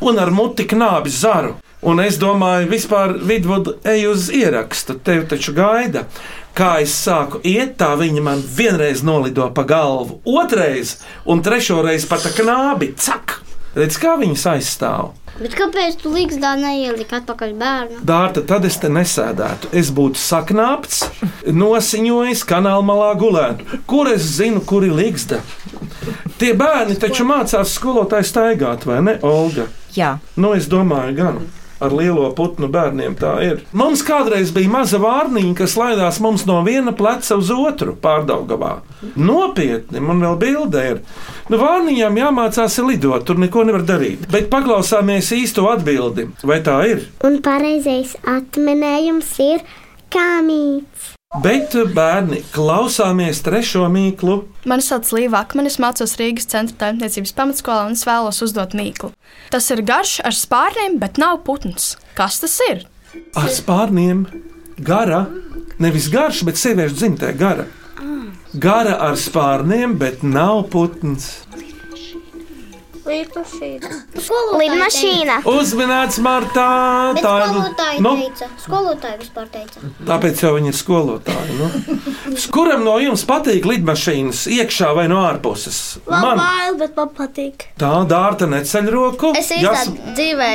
Un 0.00 0.18
ar 0.18 0.32
muti 0.32 0.64
knābi 0.64 1.12
zaru. 1.12 1.52
Un 1.86 2.00
es 2.00 2.16
domāju, 2.18 2.70
vispār 2.72 3.12
vidvudu 3.20 3.76
ej 3.84 4.06
uz 4.08 4.30
ierakstu, 4.32 4.96
tevi 5.04 5.28
taču 5.28 5.52
gaida. 5.54 6.06
Kā 6.56 6.78
es 6.80 6.96
sāku 6.96 7.42
iet, 7.44 7.76
tā 7.76 7.92
viņa 8.00 8.24
man 8.24 8.40
vienreiz 8.40 9.04
nolido 9.04 9.50
pa 9.52 9.66
galvu, 9.68 10.22
otrreiz 10.24 10.96
un 11.28 11.44
trešoreiz 11.44 12.08
pat 12.08 12.24
knābi. 12.40 12.94
Cak! 12.96 13.42
Redz, 13.76 14.00
kā 14.00 14.16
viņas 14.16 14.46
aizstāv. 14.56 15.12
Bet 15.36 15.52
kāpēc 15.58 15.98
tu 16.00 16.10
līgzdā 16.14 16.54
neieliki 16.60 17.12
atpakaļ 17.18 17.50
bērnu? 17.60 17.98
Dārta, 18.08 18.40
tad 18.48 18.64
es 18.64 18.78
te 18.80 18.88
nesēdētu. 18.92 19.68
Es 19.76 19.90
būtu 19.92 20.16
saknāpts, 20.20 21.02
nosiņojis, 21.52 22.44
kanāla 22.48 22.84
malā 22.86 23.10
gulētu. 23.20 23.82
Kur 23.90 24.08
es 24.12 24.24
zinu, 24.38 24.62
kur 24.64 24.86
ir 24.86 24.96
līgzda? 24.96 25.42
Tie 26.40 26.54
bērni 26.56 26.96
taču 27.00 27.26
mācās 27.28 27.76
skolotāju 27.76 28.28
staigāt, 28.28 28.88
vai 28.88 29.02
ne, 29.04 29.18
Olga? 29.24 29.68
Jā, 29.96 30.16
Nu, 30.36 30.52
es 30.56 30.66
domāju, 30.68 31.14
gan. 31.16 31.38
Ar 31.86 31.94
lielo 31.94 32.26
putnu 32.34 32.66
bērniem 32.72 33.14
tā 33.18 33.36
ir. 33.46 33.60
Mums 33.76 34.02
kādreiz 34.06 34.50
bija 34.54 34.72
maza 34.72 34.98
vārniņa, 35.02 35.52
kas 35.60 35.76
laidās 35.78 36.18
mums 36.24 36.46
no 36.48 36.58
viena 36.66 36.94
pleca 36.96 37.38
uz 37.38 37.52
otru 37.54 37.94
pārdaugavā. 38.02 38.72
Nopietni, 39.14 40.02
man 40.02 40.22
vēl 40.24 40.38
bilde 40.40 40.86
ir. 40.90 41.02
Nu, 41.46 41.60
vārniņām 41.62 42.18
jāmācās 42.18 42.80
lidot, 42.82 43.26
tur 43.28 43.38
neko 43.38 43.66
nevar 43.68 43.86
darīt. 43.86 44.26
Bet 44.32 44.50
paklausāmies 44.50 45.30
īsto 45.36 45.68
atbildi. 45.70 46.30
Vai 46.46 46.62
tā 46.66 46.80
ir? 46.90 47.06
Un 47.26 47.38
pareizais 47.44 48.16
atminējums 48.26 49.36
ir 49.46 49.62
kāmīts. 50.10 51.15
Bet, 51.34 51.72
bērni, 51.90 52.38
klausāmies 52.54 53.40
trešo 53.42 53.88
mīklu. 53.90 54.36
Mani 54.70 54.84
sauc 54.86 55.08
Līva 55.10 55.40
Akmenis, 55.42 55.80
mācos 55.82 56.14
Rīgas 56.20 56.46
centra 56.46 56.76
taimniecības 56.84 57.32
pamatskolā 57.34 57.88
un 57.88 57.96
es 57.98 58.04
vēlos 58.06 58.38
uzdot 58.46 58.76
mīklu. 58.78 59.10
Tas 59.50 59.66
ir 59.74 59.82
garš 59.82 60.20
ar 60.22 60.36
spārniem, 60.38 61.00
bet 61.02 61.18
nav 61.18 61.40
putns. 61.48 61.96
Kas 62.14 62.38
tas 62.44 62.54
ir? 62.68 62.84
Ar 63.34 63.50
spārniem, 63.50 64.22
gara, 64.78 65.24
nevis 65.82 66.06
garš, 66.14 66.44
bet 66.46 66.62
sieviešu 66.62 67.00
dzimtē 67.00 67.34
gara. 67.36 67.66
Gara 68.54 68.94
ar 69.08 69.18
spārniem, 69.18 69.98
bet 69.98 70.22
nav 70.22 70.68
putns. 70.70 71.42
Lidmašīna. 74.56 75.36
Uzminēts 75.46 76.18
Martā! 76.24 76.66
Bet 77.16 77.24
Tā 77.24 77.34
skolotāja 77.46 78.02
nu, 78.02 78.12
teica. 78.20 78.48
Skolotāja 78.62 79.18
vispār 79.20 79.46
teica. 79.52 79.82
tāpēc 80.08 80.42
jau 80.42 80.52
viņi 80.56 80.72
ir 80.72 80.78
skolotāji. 80.78 81.56
Nu. 81.60 81.70
Kuram 82.54 82.84
no 82.86 82.96
jums 83.02 83.22
patīk 83.28 83.66
lidmašīnas 83.68 84.44
iekšā 84.56 84.90
vai 84.96 85.06
no 85.12 85.20
ārpuses? 85.26 85.78
Man 86.10 86.40
bail, 86.40 86.78
bet 86.80 86.96
man 86.98 87.12
patīk. 87.16 87.68
tā 87.80 87.92
dārta 88.10 88.48
neceļ 88.50 88.90
roku. 88.94 89.32
Es 89.38 89.50
Jas- 89.54 89.88
dzīvē 90.16 90.50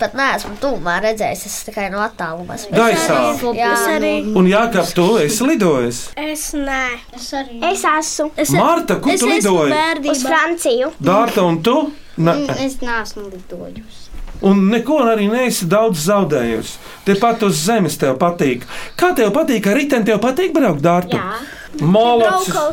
pat 0.00 0.14
neesmu 0.18 0.56
tūmā 0.62 0.98
redzējis, 1.06 1.44
es 1.50 1.58
tikai 1.68 1.88
no 1.92 2.02
attāluma 2.04 2.54
esmu. 2.58 2.74
Gaisā. 2.76 3.18
Jā, 3.56 3.74
arī. 3.96 4.14
Un 4.36 4.46
Jākap, 4.50 4.92
tu 4.94 5.06
esi 5.22 5.44
lidojis. 5.46 6.00
Es 6.16 6.50
nē. 6.54 6.84
Es 7.16 7.30
arī. 7.36 7.60
Es 7.72 7.84
esmu. 7.84 8.30
Es 8.36 8.50
Marta, 8.54 8.96
kur 9.02 9.16
tu 9.18 9.26
lidoji? 9.30 9.74
Uz 10.10 10.22
Franciju. 10.26 10.92
Dārta 11.02 11.44
un 11.46 11.60
tu? 11.62 11.79
Ne. 12.16 12.34
Mm, 12.34 12.54
Es 12.66 12.78
neesmu 12.82 13.28
lidojusi. 13.30 14.08
Un 14.40 14.62
neko 14.72 15.02
arī 15.04 15.26
neesi 15.28 15.66
daudz 15.68 16.00
zaudējusi. 16.06 16.78
Tepat 17.04 17.42
uz 17.44 17.58
zemes 17.66 17.98
tev 18.00 18.16
patīk. 18.20 18.64
Kā 18.96 19.12
tev 19.16 19.34
patīk, 19.36 19.66
ar 19.68 19.76
riteni 19.76 20.08
tev 20.08 20.20
patīk 20.22 20.54
braukt 20.56 20.80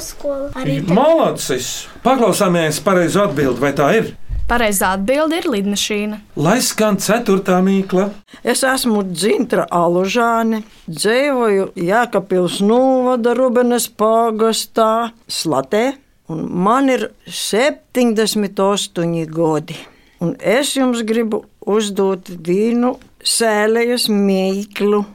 skolu. 0.04 0.48
Arī 0.56 0.80
Malacis! 0.88 1.88
Paklausāmies 2.06 2.80
pareizo 2.84 3.28
atbildi, 3.28 3.62
vai 3.62 3.74
tā 3.76 3.92
ir? 4.00 4.16
Pareizā 4.48 4.94
atbilde 4.96 5.42
ir 5.42 5.50
lidmašīna. 5.52 6.22
Lai 6.40 6.62
skan 6.64 6.96
ceturtā 7.04 7.58
mīkla. 7.66 8.06
Es 8.48 8.64
esmu 8.64 9.02
Dzintra 9.12 9.66
Alužāne, 9.76 10.62
dzīvoju 10.88 11.74
Jēkabpils 11.76 12.62
novada 12.64 13.36
Rubenes 13.36 13.90
pāgastā 13.92 15.12
Slatē, 15.28 15.98
un 16.32 16.40
man 16.64 16.90
ir 16.90 17.12
78 17.28 19.26
gadi. 19.32 19.78
Un 20.20 20.36
es 20.40 20.76
jums 20.78 21.04
gribu 21.06 21.44
uzdot 21.62 22.30
vienu 22.48 22.98
sēlējas 23.24 24.08
mīklu 24.10 25.06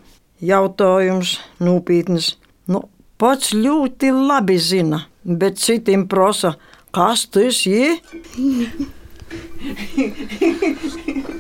jautājums 0.43 1.41
nopietns. 1.63 2.37
Nu, 2.71 2.89
pats 3.19 3.53
ļoti 3.55 4.13
labi 4.15 4.59
zina, 4.59 5.07
bet 5.25 5.59
citiem 5.63 6.07
prasa, 6.11 6.57
kas 6.95 7.27
tas 7.31 7.67
ir? 7.67 7.99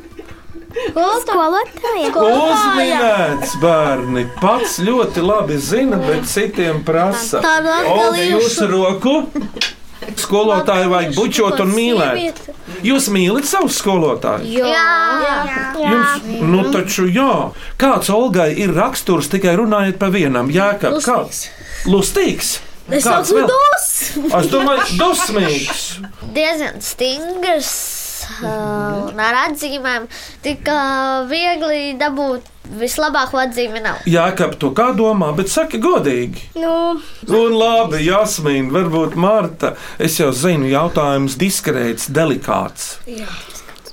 skolotāja. 1.22 2.10
Uzminēts 2.22 3.56
bērni 3.62 4.24
pats 4.40 4.78
ļoti 4.82 5.24
labi 5.24 5.58
zina, 5.62 5.98
bet 6.02 6.26
citiem 6.30 6.82
prasa. 6.86 7.42
Olga, 7.86 8.22
jūsu 8.24 8.68
roku. 8.70 9.18
Skolotāju 10.18 10.90
vajag 10.90 11.14
bučot 11.14 11.60
un 11.62 11.70
mīlēt. 11.76 12.40
Jūs 12.82 13.06
mīlat 13.14 13.46
savus 13.46 13.76
skolotājus? 13.78 14.48
Jā. 14.50 15.70
Jums, 15.78 16.26
nu 16.42 16.64
taču 16.74 17.06
jā. 17.06 17.52
Kāds 17.80 18.10
Olgai 18.12 18.50
ir 18.64 18.74
raksturs 18.74 19.30
tikai 19.32 19.54
runājot 19.60 20.00
par 20.02 20.10
vienam? 20.14 20.50
Jā, 20.52 20.72
kā 20.82 20.90
kāds? 20.98 21.46
Lustīgs. 21.86 22.56
Es 22.90 23.06
Kāds 23.06 23.30
esmu 23.30 23.46
dos. 23.46 23.88
Es 24.42 24.50
domāju, 24.50 24.98
dusmīgs. 24.98 25.84
diezgan 26.34 26.82
stingrs. 26.82 28.01
Un 28.42 29.20
ar 29.20 29.38
atzīmēm 29.48 30.08
tik 30.44 30.68
viegli 31.30 31.92
dabūt 32.00 32.48
vislabāko 32.78 33.40
atzīmi 33.42 33.82
nav. 33.84 34.02
Jā, 34.08 34.28
kā 34.38 34.48
tu 34.58 34.70
kā 34.76 34.90
domā, 34.96 35.32
bet 35.36 35.50
saki 35.52 35.80
godīgi. 35.82 36.46
Nu, 36.62 36.74
Un 37.28 37.56
labi, 37.58 38.04
Jasmīna, 38.06 38.70
varbūt 38.72 39.16
Marta. 39.18 39.74
Es 39.98 40.18
jau 40.20 40.30
zinu, 40.32 40.68
jautājums 40.70 41.36
diskrēts, 41.40 42.08
delikāts, 42.14 42.94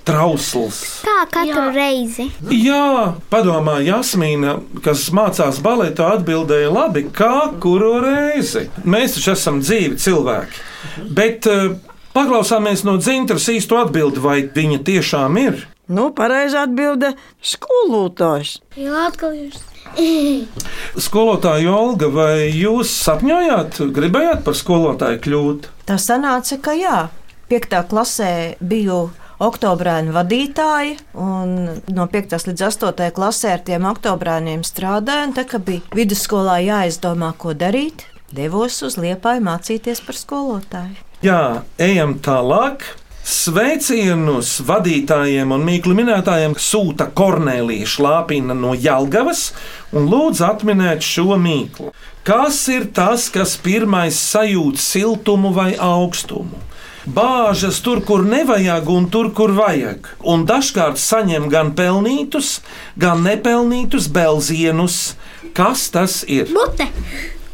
trausls. 0.08 0.80
kā 1.06 1.18
katru 1.30 1.66
Jā. 1.68 1.74
reizi. 1.76 2.30
Jā, 2.54 3.16
padomā, 3.30 3.80
Jasmīna, 3.86 4.56
kas 4.86 5.10
mācās 5.14 5.60
baletu, 5.66 6.06
atbildēja 6.08 6.72
labi, 6.74 7.06
kā 7.14 7.52
kuru 7.62 8.00
reizi. 8.06 8.68
Mēs 8.86 9.18
taču 9.18 9.34
esam 9.36 9.62
dzīvi 9.62 10.00
cilvēki. 10.02 10.66
Bet 11.14 11.46
uh, 11.50 11.76
paklausāmies 12.14 12.84
no 12.88 12.98
dzintras 12.98 13.48
īsto 13.54 13.80
atbildi, 13.82 14.20
vai 14.24 14.38
viņa 14.56 14.84
tiešām 14.88 15.38
ir. 15.42 15.66
Nu, 15.90 16.12
pareizā 16.14 16.68
atbilde- 16.68 17.16
skolotājs. 17.54 18.60
Jā, 18.78 19.08
atkal 19.08 19.34
jūs. 19.34 19.58
Skolotāja 21.08 21.72
Olga, 21.74 22.12
vai 22.14 22.52
jūs 22.54 22.92
sapņojāt, 22.94 23.80
gribējāt 23.96 24.44
par 24.46 24.54
skolotāju 24.54 25.22
kļūt? 25.26 25.70
tā 25.90 25.98
sanāca, 25.98 26.60
ka 26.62 26.76
jā, 26.78 27.10
piektā 27.50 27.82
klasē 27.90 28.56
biju. 28.62 29.10
Oktobrāņu 29.40 30.12
vadītāji, 30.12 30.98
un 31.16 31.54
no 31.96 32.08
5. 32.12 32.34
līdz 32.50 32.64
8. 32.68 33.06
klasē 33.16 33.54
ar 33.56 33.62
tiem 33.64 33.86
oktobrāņiem 33.88 34.66
strādāju. 34.68 35.30
un 35.30 35.36
Tā 35.38 35.46
kā 35.48 35.62
bija 35.64 35.80
vidusskolā 35.96 36.58
jāizdomā, 36.60 37.32
ko 37.40 37.56
darīt, 37.56 38.04
devos 38.36 38.82
uz 38.84 39.00
Liepāju 39.00 39.46
mācīties 39.48 40.04
par 40.04 40.20
skolotāju. 40.20 41.00
Jā, 41.20 41.66
ejam 41.76 42.14
tālāk. 42.24 42.86
Sveicienus 43.28 44.54
vadītājiem 44.64 45.50
un 45.52 45.66
mīklu 45.68 45.92
minētājiem 45.98 46.54
sūta 46.56 47.10
Kornelija 47.12 47.90
Šlāpina 47.92 48.56
no 48.56 48.72
Jelgavas 48.72 49.50
un 49.92 50.08
lūdz 50.08 50.40
atminēt 50.48 51.04
šo 51.04 51.36
mīklu. 51.36 51.92
Kas 52.24 52.62
ir 52.72 52.88
tas, 52.96 53.28
kas 53.36 53.58
pirmais 53.60 54.16
sajūt 54.16 54.80
siltumu 54.80 55.52
vai 55.58 55.74
augstumu? 55.76 56.62
Bāžas 57.04 57.82
tur, 57.84 58.00
kur 58.08 58.24
nevajag, 58.24 58.88
un 58.88 59.10
tur, 59.12 59.34
kur 59.36 59.52
vajag. 59.60 60.08
Un 60.24 60.48
dažkārt 60.48 61.02
saņem 61.04 61.50
gan 61.52 61.74
pelnītus, 61.76 62.62
gan 62.96 63.28
nepelnītus 63.28 64.08
belzienus. 64.08 65.18
Kas 65.52 65.90
tas 65.92 66.22
ir? 66.32 66.48
Mute. 66.56 66.88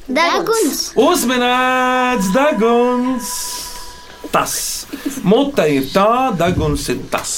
Deguns. 0.06 0.92
Uzminēts 0.94 2.30
deguns! 2.36 3.55
Tas 4.36 4.56
mute 5.24 5.64
ir 5.72 5.86
tā, 5.94 6.34
deguns 6.36 6.90
ir 6.92 7.00
tas. 7.12 7.36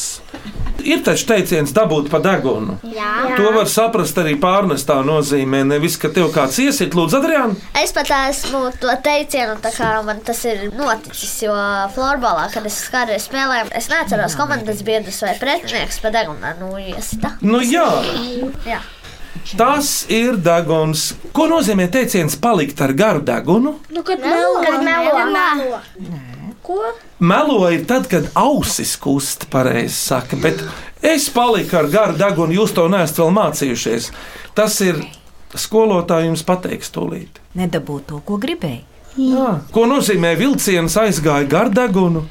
Ir 0.88 1.02
taču 1.04 1.26
teiciens 1.28 1.74
dabūt 1.76 2.08
pa 2.10 2.20
degunu. 2.24 2.78
Jā. 2.94 3.36
To 3.36 3.50
var 3.56 3.68
saprast 3.70 4.18
arī 4.22 4.36
pārnestā 4.40 5.00
nozīmē. 5.06 5.64
Nevis, 5.68 5.98
ka 6.00 6.10
tev 6.14 6.30
kāds 6.36 6.60
iesit, 6.64 6.96
lūdzu, 6.96 7.18
Adrian. 7.20 7.56
Es 7.78 7.92
pat 7.96 8.10
esmu 8.16 8.62
to 8.82 8.94
teicienu, 9.04 9.58
tā 9.64 9.74
kā 9.76 9.90
man 10.08 10.22
tas 10.26 10.44
ir 10.48 10.68
noticis, 10.78 11.34
jo 11.44 11.56
florbolā, 11.96 12.48
kad 12.54 12.70
es 12.70 12.78
kādreiz 12.94 13.26
spēlēju, 13.28 13.74
es 13.78 13.90
neatceros 13.92 14.38
komandas 14.40 14.86
biedrus 14.88 15.20
vai 15.26 15.34
pretinieks 15.42 16.00
pa 16.04 16.14
degunā, 16.14 16.56
nu, 16.62 16.72
iesita. 16.80 17.36
Nu 17.42 17.60
jā, 17.66 17.90
Jā. 18.70 18.80
tas 19.60 20.06
ir 20.14 20.40
deguns. 20.40 21.12
Ko 21.36 21.50
nozīmē 21.52 21.90
teiciens 21.92 22.38
palikt 22.40 22.82
ar 22.86 22.96
garu 22.98 23.26
degunu? 23.28 23.80
Nu, 23.92 24.08
kad 24.08 24.24
melo. 24.24 24.64
Kad 24.64 24.88
melo. 24.88 25.82
Melo. 26.68 26.94
Ko? 26.94 27.06
Meloja 27.20 27.86
tad, 27.88 28.08
kad 28.12 28.28
ausis 28.36 28.96
kust, 28.98 29.48
pareizi 29.50 29.96
saka, 29.96 30.38
bet 30.42 30.64
es 31.02 31.30
paliku 31.30 31.78
ar 31.78 31.88
garu 31.92 32.18
degunu, 32.18 32.54
jūs 32.54 32.76
to 32.76 32.88
neesat 32.92 33.18
vēl 33.24 33.34
mācījušies. 33.38 34.12
Tas 34.58 34.80
ir 34.82 35.00
skolotāji 35.56 36.28
jums 36.32 36.44
pateiks 36.44 36.92
tūlīt. 36.92 37.42
Nedabūt 37.58 38.08
to, 38.12 38.22
ko 38.26 38.38
gribēju. 38.42 38.84
Jā. 39.18 39.54
Ko 39.74 39.88
nozīmē 39.90 40.36
vilciens 40.38 40.98
aizgāja 41.02 41.48
gar 41.50 41.72
degunu? 41.74 42.28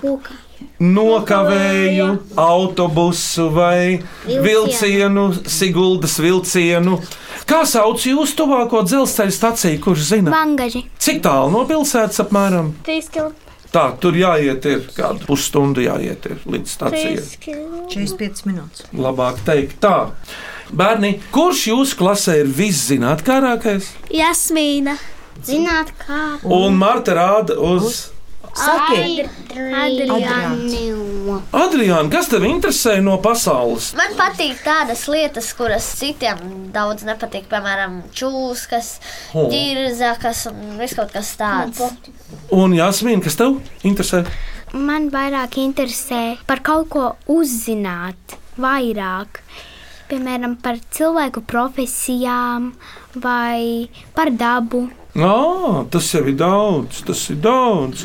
Pūka. 0.00 0.34
Nokavēju 0.80 2.08
autobusu 2.40 3.48
vai 3.54 4.00
vilcienu, 4.26 5.28
Siguldas 5.46 6.18
vilcienu. 6.22 6.98
Kā 7.48 7.64
sauc 7.68 8.04
jūsu 8.08 8.38
tuvāko 8.38 8.82
dzelzceļa 8.86 9.34
staciju, 9.36 9.80
kurš 9.84 10.10
zina? 10.14 10.32
Vangaži. 10.32 10.86
Cik 10.98 11.20
tālu 11.26 11.52
no 11.52 11.64
pilsētas 11.68 12.22
apmēram? 12.24 12.72
Trīs 12.86 13.10
km. 13.12 13.34
Tā, 13.74 13.88
tur 13.98 14.14
jāiet 14.14 14.64
ir 14.70 14.84
kādu 14.94 15.26
pusstundu 15.26 15.82
jāiet 15.82 16.28
ir 16.30 16.42
līdz 16.46 16.74
stacijai. 16.76 17.24
45 17.90 18.44
minūtes. 18.46 18.86
Labāk 18.94 19.42
teikt 19.46 19.80
tā. 19.82 20.12
Bērni, 20.70 21.16
kurš 21.34 21.66
jūsu 21.72 21.98
klasē 21.98 22.38
ir 22.44 22.52
viszinātkārākais? 22.54 23.90
Jasmīna. 24.14 24.94
Zināt, 25.44 25.90
kā 25.98 26.38
Un 26.46 26.78
Marta 26.78 27.16
rāda 27.18 27.58
uz 27.58 28.13
Saki, 28.54 29.24
Adriānu. 29.54 31.40
Adriānu, 31.54 32.10
kas 32.12 32.28
tev 32.30 32.44
interesē 32.46 33.00
no 33.02 33.16
pasaules? 33.22 33.90
Man 33.98 34.14
patīk 34.18 34.60
tādas 34.64 35.04
lietas, 35.10 35.50
kuras 35.58 35.86
citiem 35.98 36.70
daudz 36.74 37.02
nepatīk. 37.08 37.48
Piemēram, 37.50 38.00
čūskas, 38.14 38.94
O. 39.34 39.48
ģirzakas 39.50 40.46
un 40.52 40.78
viss 40.78 40.94
kaut 40.98 41.12
kas 41.14 41.34
tāds. 41.40 41.82
Un 42.54 42.76
Jāsmīna, 42.78 43.22
kas 43.26 43.38
tev 43.40 43.58
interesē? 43.82 44.24
Man 44.74 45.10
vairāk 45.14 45.58
interesē 45.62 46.22
par 46.46 46.62
kaut 46.66 46.88
ko 46.94 47.04
uzzināt, 47.30 48.38
vairāk. 48.58 49.42
Piemēram, 50.10 50.58
par 50.62 50.76
cilvēku 50.94 51.42
profesijām 51.48 52.72
vai 53.14 53.88
par 54.14 54.30
dabu. 54.30 54.88
Jā, 55.14 55.84
tas 55.94 56.08
jau 56.10 56.24
ir 56.26 56.34
daudz, 56.34 57.04
tas 57.06 57.20
ir 57.30 57.38
daudz. 57.42 58.02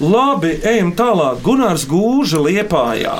Labi, 0.00 0.54
ejam 0.64 0.94
tālāk. 0.96 1.42
Gunārs 1.44 1.84
Gūža 1.88 2.40
liepājā 2.46 3.18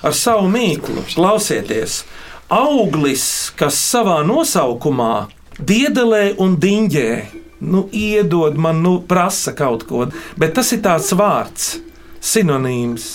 ar 0.00 0.16
savu 0.16 0.48
mīklu. 0.48 1.04
Klausieties, 1.12 2.00
auglis, 2.48 3.26
kas 3.60 3.76
savā 3.76 4.22
nosaukumā 4.24 5.28
diedelē 5.60 6.38
un 6.40 6.56
diņģē, 6.62 7.10
nu, 7.68 7.84
iedod 7.92 8.56
man, 8.56 8.80
nu, 8.80 8.96
prasa 9.04 9.52
kaut 9.52 9.84
ko, 9.84 10.06
bet 10.40 10.56
tas 10.56 10.72
ir 10.72 10.80
tāds 10.86 11.12
vārds, 11.12 11.74
sinonīms. 12.16 13.10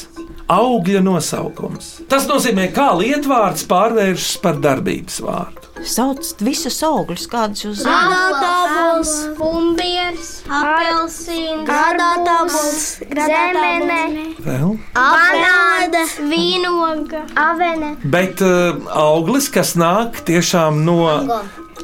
Augļa 0.45 0.99
nosaukums. 1.01 2.03
Tas 2.05 2.27
nozīmē, 2.29 2.69
kā 2.69 2.91
lietvārds 2.99 3.65
pārvēršas 3.65 4.35
par 4.43 4.61
darbības 4.61 5.23
vārdu. 5.25 5.64
Sauc 5.83 6.23
visus 6.45 6.77
augļus, 6.85 7.25
kādus 7.31 7.65
jūs 7.65 7.81
zināt. 7.81 8.07
Granātābols, 8.11 9.11
pumpieris, 9.39 10.31
apelsīns, 10.47 11.65
Granātābols, 11.67 12.87
zemene, 13.11 13.99
Vēl? 14.45 14.77
banāna, 14.95 16.05
vīnoga, 16.31 17.25
avene. 17.35 17.95
Bet 18.03 18.41
uh, 18.45 18.79
auglis, 18.95 19.49
kas 19.51 19.75
nāk 19.79 20.23
tiešām 20.25 20.83
no. 20.87 21.03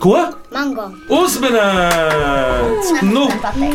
Ko? 0.01 0.15
Mango. 0.49 0.87
Uzmanīts! 1.13 2.87
Nu, 3.05 3.27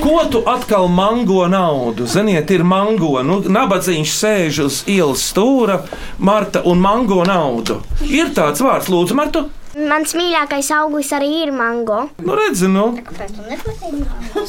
ko 0.03 0.25
tu 0.33 0.41
atkal 0.49 0.89
mango 0.91 1.45
naudu? 1.47 2.07
Ziniet, 2.11 2.51
ir 2.51 2.65
mango. 2.67 3.21
Nu, 3.23 3.39
nabadzīgs 3.45 4.17
sēž 4.25 4.59
uz 4.65 4.81
ielas 4.91 5.23
stūra, 5.31 5.83
Marta 6.19 6.65
un 6.67 6.83
mango 6.83 7.21
naudu. 7.29 7.79
Ir 8.09 8.33
tāds 8.35 8.65
vārds, 8.65 8.91
lūdzu, 8.91 9.15
Marta. 9.15 9.45
Mans 9.77 10.15
mīļākais 10.17 10.71
auglis 10.73 11.11
arī 11.13 11.43
ir 11.43 11.51
mango. 11.53 12.07
Nu, 12.25 12.33
redzi, 12.39 12.65
nu. 12.73 12.87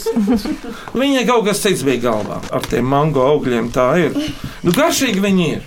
Viņai 1.02 1.24
kaut 1.28 1.44
kas 1.50 1.60
cits 1.66 1.84
bija 1.84 2.06
galvā. 2.06 2.38
Ar 2.56 2.64
tiem 2.72 2.88
mango 2.88 3.26
augļiem 3.34 3.68
tā 3.76 3.90
ir. 4.06 4.16
Nu, 4.64 4.72
garšīgi 4.72 5.24
viņi 5.26 5.50
ir. 5.58 5.66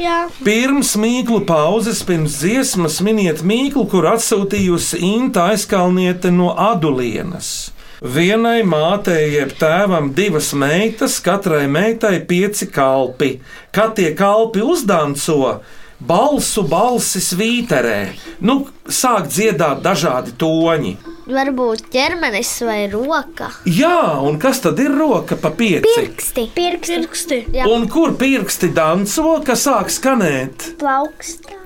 Jā. 0.00 0.16
Pirms 0.46 0.94
mīklu 0.96 1.42
pauzes, 1.44 2.00
pirms 2.06 2.38
dziesmas 2.40 3.02
miniet 3.04 3.42
mīklu, 3.44 3.84
kur 3.92 4.08
atsūtījusi 4.14 5.02
Inta 5.04 5.50
aizkalniete 5.52 6.32
no 6.32 6.54
Adulienas. 6.56 7.72
Vienai 8.02 8.64
mātei, 8.66 9.34
jeb 9.36 9.52
tēvam, 9.60 10.08
divas 10.16 10.50
meitas, 10.58 11.20
katrai 11.22 11.68
meitai 11.70 12.16
pieci 12.26 12.66
kalpi. 12.72 13.36
Kad 13.70 13.94
tie 14.00 14.10
kalpi 14.18 14.64
uzdanco, 14.64 15.60
balsu 16.06 16.64
balsis 16.68 17.32
vīterē, 17.38 18.12
nu, 18.46 18.62
sāk 18.88 19.30
dziedāt 19.30 19.82
dažādi 19.84 20.34
toņi. 20.38 20.94
Varbūt 21.32 21.86
ķermenis 21.94 22.50
vai 22.66 22.80
roka. 22.90 23.52
Jā, 23.70 24.18
un 24.26 24.40
kas 24.42 24.60
tad 24.64 24.80
ir 24.82 24.90
roka 24.98 25.38
pa 25.38 25.52
pieci? 25.54 25.86
Pirksti. 25.86 26.48
Pirksti. 26.56 27.40
Jā. 27.54 27.70
Un 27.70 27.86
kur 27.92 28.16
pirksti 28.18 28.72
danco, 28.74 29.38
kas 29.46 29.68
sāk 29.68 29.92
skanēt? 29.94 30.72
Plaukstā. 30.82 31.61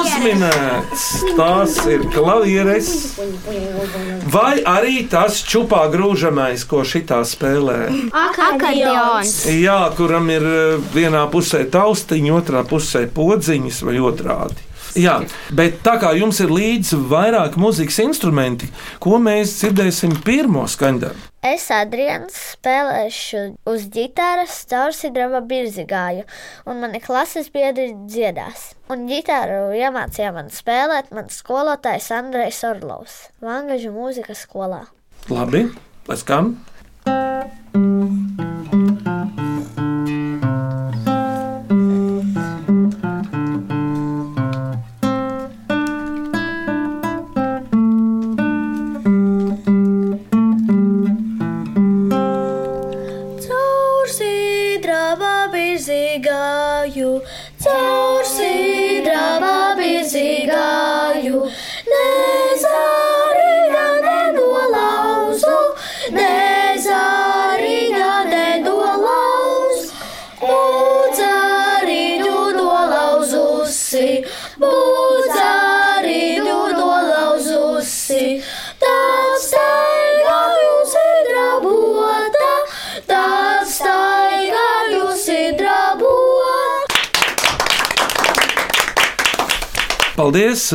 Uzminēts, 0.00 1.04
tas 1.38 1.76
ir 1.88 2.02
klavieres. 2.12 2.90
Vai 4.32 4.58
arī 4.68 5.06
tas 5.08 5.38
čupā 5.48 5.86
grūžamais, 5.94 6.66
ko 6.68 6.82
šitā 6.84 7.22
spēlē? 7.24 7.78
Akordeons. 8.12 9.32
Jā, 9.56 9.78
kuram 9.96 10.28
ir 10.34 10.44
eh, 10.44 10.76
vienā 10.92 11.24
pusē 11.32 11.64
taustiņa, 11.72 12.36
otrā 12.42 12.66
pusē 12.68 13.06
podziņas 13.16 13.80
vai 13.88 13.96
otrādi. 14.02 14.71
Jā, 14.98 15.18
bet 15.56 15.78
tā 15.86 15.94
kā 16.00 16.10
jums 16.18 16.40
ir 16.44 16.50
līdzi 16.52 16.98
vairāk 17.08 17.54
mūzikas 17.60 18.00
instrumenti, 18.04 18.68
ko 19.00 19.16
mēs 19.22 19.54
dzirdēsim 19.60 20.18
pirmo 20.26 20.66
skaņdarbu? 20.68 21.30
Es, 21.42 21.64
Adrians, 21.74 22.36
spēlēšu 22.54 23.40
uz 23.66 23.86
ģitāras 23.94 24.60
caursidraba 24.70 25.40
birzigāju, 25.48 26.26
un 26.70 26.82
mani 26.84 27.00
klases 27.02 27.48
biedri 27.54 27.88
dziedās. 28.06 28.72
Un 28.92 29.08
ģitāru 29.08 29.72
iemācīja 29.78 30.30
man 30.36 30.52
spēlēt 30.54 31.10
mans 31.16 31.40
skolotājs 31.42 32.12
Andrejs 32.14 32.62
Orlovs, 32.68 33.16
Vangažu 33.42 33.90
mūzikas 33.96 34.44
skolā. 34.46 34.84
Labi, 35.32 35.66
lai 36.06 36.20
skan. 36.20 36.54
Caur 37.08 37.61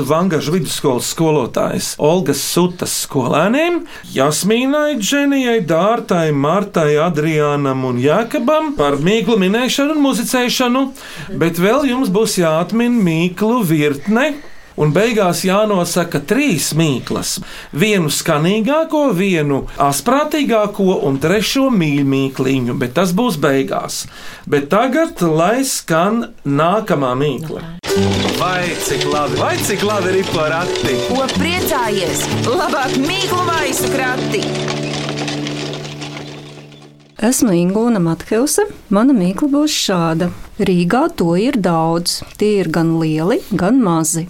Vangažu 0.05 0.53
vidusskolas 0.53 1.07
skolotājs 1.13 1.93
Olgas 1.97 2.41
Sutas 2.43 2.93
skolēniem, 3.05 3.79
Jasmīnai, 4.13 4.97
Dženijai, 4.99 5.61
Dārtai, 5.67 6.31
Martai, 6.35 6.97
Adriānam 7.01 7.85
un 7.87 8.01
Jākabam 8.01 8.73
par 8.77 8.99
mīklu 9.01 9.39
minēšanu 9.41 9.95
un 9.95 10.03
muzicēšanu, 10.05 10.83
bet 11.41 11.61
vēl 11.61 11.87
jums 11.89 12.11
būs 12.13 12.37
jāatmin 12.41 12.99
mīklu 13.07 13.63
virkne. 13.65 14.29
Un 14.77 14.91
beigās 14.93 15.39
jānosaka 15.41 16.19
trīs 16.29 16.67
mīklas. 16.77 17.39
Vienu 17.73 18.11
skanīgāko, 18.13 19.07
vienu 19.17 19.63
asprātīgāko 19.81 20.99
un 21.07 21.17
trešo 21.23 21.71
mīļākliņu, 21.73 22.77
bet 22.77 22.93
tas 22.99 23.15
būs 23.17 23.41
beigās. 23.41 24.03
Bet 24.45 24.69
tagad 24.69 25.25
lai 25.25 25.65
skan 25.65 26.27
nākamā 26.45 27.15
mīkla. 27.17 27.86
Vai 28.37 28.75
cik 28.85 29.05
labi, 29.09 29.39
vai 29.41 29.55
cik 29.57 29.81
labi 29.81 30.11
ir 30.19 30.27
porakti? 30.29 30.93
Ko 31.09 31.23
priecājies? 31.33 32.19
Labāk 32.45 32.93
mīklu 33.01 33.39
maisu 33.47 33.89
krati! 33.89 34.41
Esmu 37.17 37.55
Ingūna 37.57 37.97
Mathilse. 37.97 38.67
Mana 38.93 39.15
mīkla 39.17 39.49
būs 39.49 39.73
šāda. 39.73 40.29
Rīgā 40.61 41.07
to 41.17 41.31
ir 41.41 41.57
daudz. 41.57 42.19
Tie 42.37 42.59
ir 42.59 42.69
gan 42.69 42.99
lieli, 43.01 43.39
gan 43.49 43.81
mazi. 43.81 44.27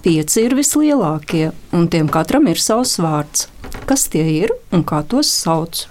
Pieci 0.00 0.46
ir 0.46 0.56
vislielākie, 0.56 1.50
un 1.76 1.90
tiem 1.92 2.08
katram 2.08 2.48
ir 2.48 2.56
savs 2.56 2.96
vārds. 3.04 3.50
Kas 3.84 4.08
tie 4.08 4.24
ir 4.38 4.56
un 4.72 4.80
kā 4.80 5.02
tos 5.04 5.28
sauc? 5.28 5.84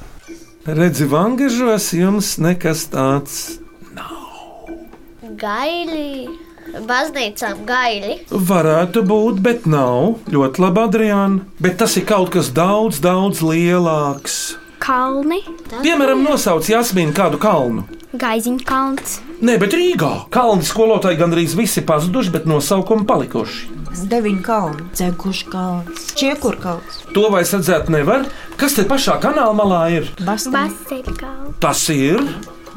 Redzi, 0.66 1.06
vangažos 1.06 1.94
jums 1.94 2.40
nekas 2.42 2.88
tāds 2.90 3.60
nav. 3.94 4.74
gaļi, 5.22 6.49
baznīcām 6.90 7.64
gaļi. 7.70 8.16
Varētu 8.32 9.04
būt, 9.10 9.40
bet 9.46 9.66
nav. 9.70 10.20
Ļoti 10.32 10.64
labi, 10.66 10.84
Adriāna. 10.86 11.46
Bet 11.60 11.78
tas 11.82 11.96
ir 12.00 12.06
kaut 12.10 12.32
kas 12.36 12.52
daudz, 12.56 13.02
daudz 13.04 13.42
lielāks. 13.46 14.58
Kalni, 14.80 15.42
Piemēram, 15.84 16.22
nosauc 16.24 16.70
Jasmīnu 16.72 17.12
kādu 17.18 17.40
kalnu. 17.42 17.84
Gaiziņa 18.20 18.64
kalns, 18.66 19.20
Nē, 19.46 19.54
bet 19.62 19.72
Rīgā 19.76 20.26
kalni 20.34 20.66
skolotāji 20.68 21.20
gandrīz 21.20 21.54
visi 21.56 21.84
pazuduši, 21.86 22.32
bet 22.34 22.48
nosaukumi 22.50 23.06
palikuši. 23.08 23.68
Deviņu 24.10 24.42
kalnu, 24.46 24.88
dzegušu 24.96 25.50
kalns, 25.52 26.10
čiekur 26.18 26.58
kalns. 26.62 27.00
To 27.16 27.28
vairs 27.34 27.54
redzēt 27.56 27.90
nevar. 27.94 28.26
Kas 28.60 28.76
te 28.78 28.84
pašā 28.88 29.16
kanāla 29.24 29.56
malā 29.58 29.82
ir? 29.96 30.10
Basteļa 30.26 31.16
kalns, 31.20 31.56
Tas 31.64 31.86
ir. 31.94 32.24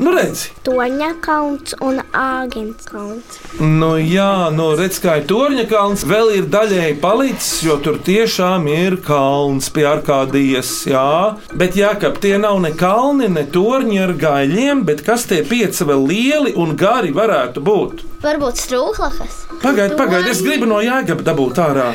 Nu, 0.01 0.13
redzi, 0.17 0.49
Toņa 0.65 1.09
kalns 1.21 1.75
un 1.85 1.99
āgens 2.17 2.87
kalns. 2.89 3.35
nu, 3.61 3.91
jā, 4.01 4.49
nu, 4.55 4.71
redz, 4.79 4.97
kā 5.05 5.19
ir 5.21 5.27
torņa 5.29 5.67
kalns. 5.69 6.05
Vēl 6.09 6.31
ir 6.39 6.47
daļēji 6.53 6.97
palicis, 7.03 7.59
jo 7.67 7.77
tur 7.85 7.99
tiešām 8.07 8.65
ir 8.73 8.97
kalns 9.05 9.69
pie 9.75 9.85
arkādijas. 9.91 10.71
Jā, 10.89 11.37
bet 11.53 11.77
jākap 11.77 12.19
tie 12.25 12.39
nav 12.41 12.61
ne 12.65 12.73
kalni, 12.73 13.29
ne 13.29 13.45
torņi 13.45 14.01
ar 14.07 14.17
gaļiem, 14.25 14.85
bet 14.89 15.05
kas 15.05 15.29
tie 15.29 15.43
pieci 15.45 15.85
vēl 15.85 16.09
lieli 16.09 16.57
un 16.57 16.73
gari 16.77 17.13
varētu 17.13 17.61
būt? 17.61 18.05
Varbūt 18.25 18.65
strūklakas. 18.65 19.41
Pagaid, 19.63 19.97
pagaid, 20.01 20.29
es 20.33 20.41
gribu 20.43 20.67
no 20.73 20.81
jēgaba 20.81 21.23
dabūt 21.27 21.61
ārā. 21.61 21.93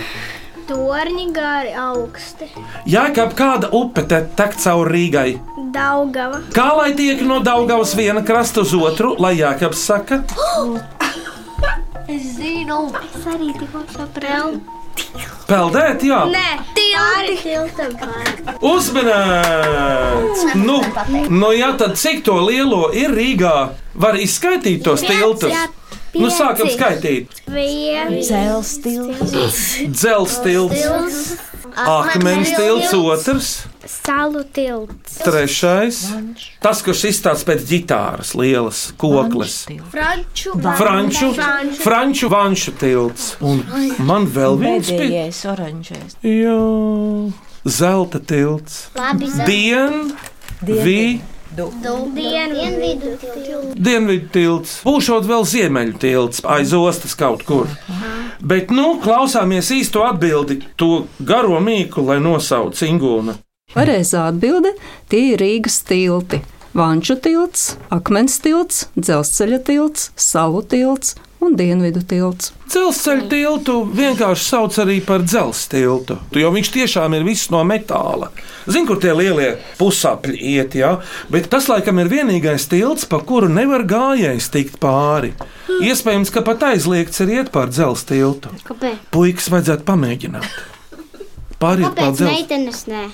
Torņi 0.67 1.29
gari 1.31 1.69
augsti. 1.79 2.49
Jākap 2.91 3.33
kāda 3.39 3.69
upe 3.71 4.03
te 4.03 4.19
tek 4.35 4.57
cauri 4.59 4.91
Rīgai. 4.97 5.29
Daugava. 5.73 6.41
Kā 6.55 6.69
lai 6.77 6.91
tiek 6.97 7.21
no 7.27 7.39
Daugavas 7.43 7.95
viena 7.97 8.23
krasta 8.25 8.63
uz 8.65 8.73
otru, 8.77 9.15
lai 9.19 9.35
Jākaps 9.39 9.83
saka? 9.89 10.23
Es 12.07 12.23
zinu, 12.37 12.85
es 13.03 13.25
arī 13.27 13.49
tikko 13.51 13.81
sapratu. 13.91 14.61
Peldēt, 15.49 16.05
jā. 16.07 16.21
Nē. 16.31 16.77
Tiltam. 17.43 17.91
Uzmanīts! 18.61 20.45
Nu, 20.59 20.77
nu, 21.29 21.51
jā, 21.55 21.71
tad 21.79 21.97
cik 21.99 22.23
to 22.27 22.37
lielo 22.43 22.89
ir 22.95 23.13
Rīgā? 23.15 23.55
Var 23.97 24.19
izskaidrot 24.23 24.83
tos 24.85 25.01
tiltus. 25.05 25.53
Nu, 26.17 26.31
sākam 26.33 26.69
skaitīt. 26.71 27.29
Viens. 27.51 28.25
Dzelzstils. 28.25 29.63
Dzelzstils, 29.93 30.79
akmens 31.77 32.53
tilts, 32.57 32.93
otrs, 32.97 33.51
Salu 33.87 34.43
tilts. 34.53 35.17
trešais. 35.23 35.99
Tas, 36.61 36.81
kurš 36.83 37.05
izstāsta 37.11 37.47
pēc 37.53 37.63
ģitāras, 37.69 38.33
lielas 38.35 38.81
kokles. 38.99 39.65
Franču. 39.91 40.53
Franču, 40.77 41.29
franču 41.81 42.29
vanšu 42.29 42.73
tilts. 42.79 43.29
Un 43.39 43.63
man 44.03 44.27
vēl 44.27 44.59
viens 44.59 44.91
bija. 44.91 44.99
Pēdējais 44.99 45.41
oranžais. 45.53 46.17
Jā, 46.21 46.59
zelta 47.65 48.19
tilts. 48.19 48.89
Labi, 48.95 49.31
zelta. 49.31 49.49
Dien, 49.51 50.13
vi, 50.61 51.01
Dienvidu 51.57 53.15
tilts. 53.17 53.73
dienvidu 53.79 54.27
tilts. 54.33 54.73
Būšot 54.85 55.25
vēl 55.25 55.45
ziemeļu 55.47 55.95
tilts 56.01 56.43
aiz 56.45 56.73
ostas 56.75 57.15
kaut 57.17 57.45
kur. 57.47 57.71
Bet, 58.43 58.69
nu, 58.69 58.99
klausāmies 59.01 59.71
īsto 59.73 60.03
atbildi, 60.05 60.59
to 60.77 61.07
garo 61.19 61.57
mīklu, 61.63 62.03
lai 62.11 62.19
nosauc 62.21 62.77
Ingūna. 62.85 63.37
Pareizā 63.77 64.29
atbilde- 64.31 64.71
tie 65.11 65.33
ir 65.33 65.41
Rīgas 65.43 65.81
tilti. 65.83 66.39
Vanču 66.77 67.17
tilts, 67.19 67.75
akmens 67.91 68.39
tilts, 68.39 68.85
dzelzceļa 68.95 69.59
tilts, 69.65 70.11
salu 70.15 70.61
tilts 70.63 71.15
un 71.41 71.55
dienvidu 71.57 71.99
tilts. 72.07 72.51
Dzelzceļa 72.69 73.25
tiltu 73.31 73.75
vienkārši 73.97 74.45
sauc 74.45 74.77
arī 74.83 75.01
par 75.05 75.19
dzelzceļa 75.19 75.73
tiltu, 75.73 76.17
jo 76.39 76.51
viņš 76.51 76.71
tiešām 76.77 77.15
ir 77.17 77.23
viss 77.27 77.49
no 77.51 77.63
metāla. 77.65 78.29
Zini, 78.69 78.87
kur 78.87 79.01
tie 79.03 79.11
lielie 79.13 79.57
pusapļi 79.79 80.37
iet, 80.53 80.71
jā, 80.79 81.01
bet 81.29 81.49
tas 81.49 81.67
laikam 81.67 81.99
ir 81.99 82.07
vienīgais 82.07 82.67
tilts, 82.71 83.05
pa 83.05 83.19
kuru 83.19 83.49
nevar 83.49 83.83
gājējis 83.83 84.49
tikt 84.51 84.79
pāri. 84.79 85.33
Iespējams, 85.81 86.31
ka 86.31 86.41
pat 86.41 86.59
aizliegts 86.71 87.19
ir 87.19 87.27
iet 87.41 87.51
pār 87.51 87.67
dzelzceļa 87.67 88.07
tiltu. 88.15 88.49
Kāpēc? 88.63 88.97
Puikas 89.11 89.49
vajadzētu 89.49 89.83
pamēģināt. 89.83 90.49
Pāriet 91.59 91.95
pār 91.95 92.13
Kāpēc 92.13 92.15
dzelzceļa. 92.15 92.31
meitenes 92.31 92.85
nē? 92.87 93.05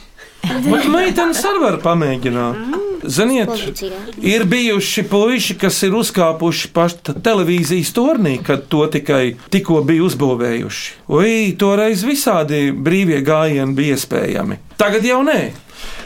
Bet 0.44 0.88
meitenes 0.92 1.40
arī 1.48 1.62
var 1.64 1.78
pamēģināt. 1.84 2.80
Ziniet, 3.04 3.82
ir 4.24 4.46
bijuši 4.48 5.04
puiši, 5.12 5.58
kas 5.60 5.82
ir 5.84 5.96
uzkāpuši 6.00 6.70
pašā 6.76 7.16
televīzijas 7.24 7.92
turnī, 7.96 8.38
kad 8.44 8.70
to 8.72 8.86
tikai 8.92 9.36
tikko 9.52 9.82
bija 9.88 10.06
uzbūvējuši. 10.08 10.94
Ui, 11.12 11.34
toreiz 11.60 12.06
visādi 12.08 12.70
brīvie 12.72 13.20
gājieni 13.28 13.76
bija 13.76 13.98
iespējami. 13.98 14.60
Tagad 14.80 15.08
jau 15.08 15.20
nē. 15.28 15.40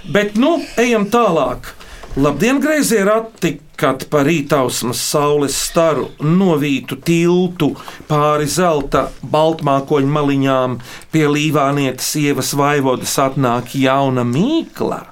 Bet 0.10 0.38
nu, 0.42 0.56
ejam 0.80 1.06
tālāk. 1.14 1.74
Labdien, 2.18 2.58
grazēji 2.64 3.06
rati, 3.06 3.54
kad 3.78 4.08
pa 4.10 4.24
rītausmas 4.26 5.02
saules 5.12 5.56
staru 5.68 6.08
novītu 6.20 6.98
tiltu 7.06 7.72
pāri 8.10 8.48
zelta 8.50 9.08
baltmākoņu 9.22 10.14
maliņām 10.16 10.78
pie 11.14 11.26
līvānietes 11.30 12.10
sievas 12.16 12.56
vaivodas 12.58 13.14
atnāk 13.22 13.76
jauna 13.78 14.26
mīkla. 14.26 15.04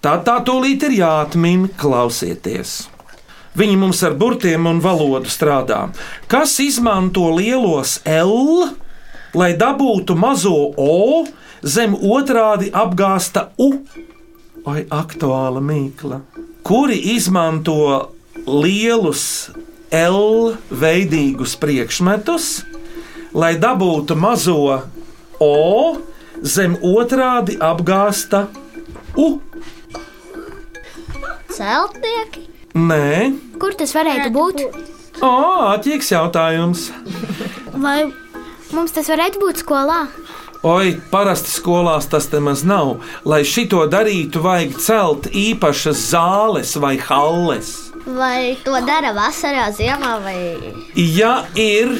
Tā 0.00 0.16
tā 0.26 0.38
tūlīt 0.42 0.88
ir 0.88 0.96
jāatmin, 0.96 1.68
klausieties. 1.78 2.80
Viņi 3.60 3.76
mums 3.78 4.02
ar 4.06 4.14
burtiem 4.18 4.66
un 4.70 4.78
valodu 4.82 5.30
strādā. 5.30 5.80
Kas 6.30 6.54
izmanto 6.62 7.26
lielos 7.36 7.98
L, 8.08 8.70
lai 9.34 9.52
dabūtu 9.58 10.16
mazo 10.18 10.70
O 10.78 11.26
zem 11.62 11.94
otrādi 11.94 12.70
apgāsta 12.72 13.50
U? 13.58 13.72
Vai 14.64 14.84
aktuāla 14.86 15.62
mīkla? 15.64 16.22
Kuri 16.66 16.96
izmanto 17.14 18.10
lielus 18.46 19.50
L 19.90 20.54
veidīgus 20.70 21.56
priekšmetus, 21.58 22.50
lai 23.34 23.54
dabūtu 23.58 24.16
mazo 24.18 24.58
O 25.40 25.54
zem 26.44 26.76
otrādi 26.84 27.56
apgāsta 27.58 28.44
U? 29.18 29.40
Celtnieki. 31.50 32.46
Nē, 32.78 33.32
Kur 33.60 33.74
tas 33.76 33.90
varētu 33.92 34.30
būt? 34.32 34.60
O, 35.20 35.30
attīks 35.74 36.12
jautājums. 36.14 36.86
Vai 37.74 38.06
mums 38.72 38.94
tas 38.96 39.10
varētu 39.10 39.42
būt 39.42 39.60
skolā? 39.64 40.04
Oi, 40.60 40.98
parasti 41.08 41.48
skolās 41.48 42.04
tas 42.12 42.26
nemaz 42.28 42.60
nav. 42.68 42.98
Lai 43.24 43.40
šito 43.48 43.86
darītu, 43.88 44.42
vajag 44.44 44.74
celt 44.76 45.28
īpašas 45.32 46.02
zāles 46.10 46.74
vai 46.76 46.98
halles. 47.00 47.70
Vai 48.04 48.58
to 48.60 48.76
dara 48.84 49.14
vasarā, 49.16 49.70
ziemā 49.72 50.18
vai 50.20 50.36
Ja 50.96 51.46
ir 51.56 51.94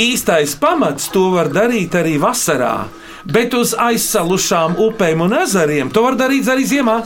īstais 0.00 0.56
pamats, 0.56 1.10
to 1.12 1.28
var 1.34 1.52
darīt 1.52 1.92
arī 1.92 2.16
vasarā. 2.22 2.88
Bet 3.28 3.52
uz 3.52 3.74
aizsalušām 3.76 4.78
upēm 4.80 5.20
un 5.26 5.36
ezeriem 5.42 5.92
to 5.92 6.00
var 6.06 6.16
darīt 6.16 6.48
arī 6.48 6.64
ziemā. 6.64 7.02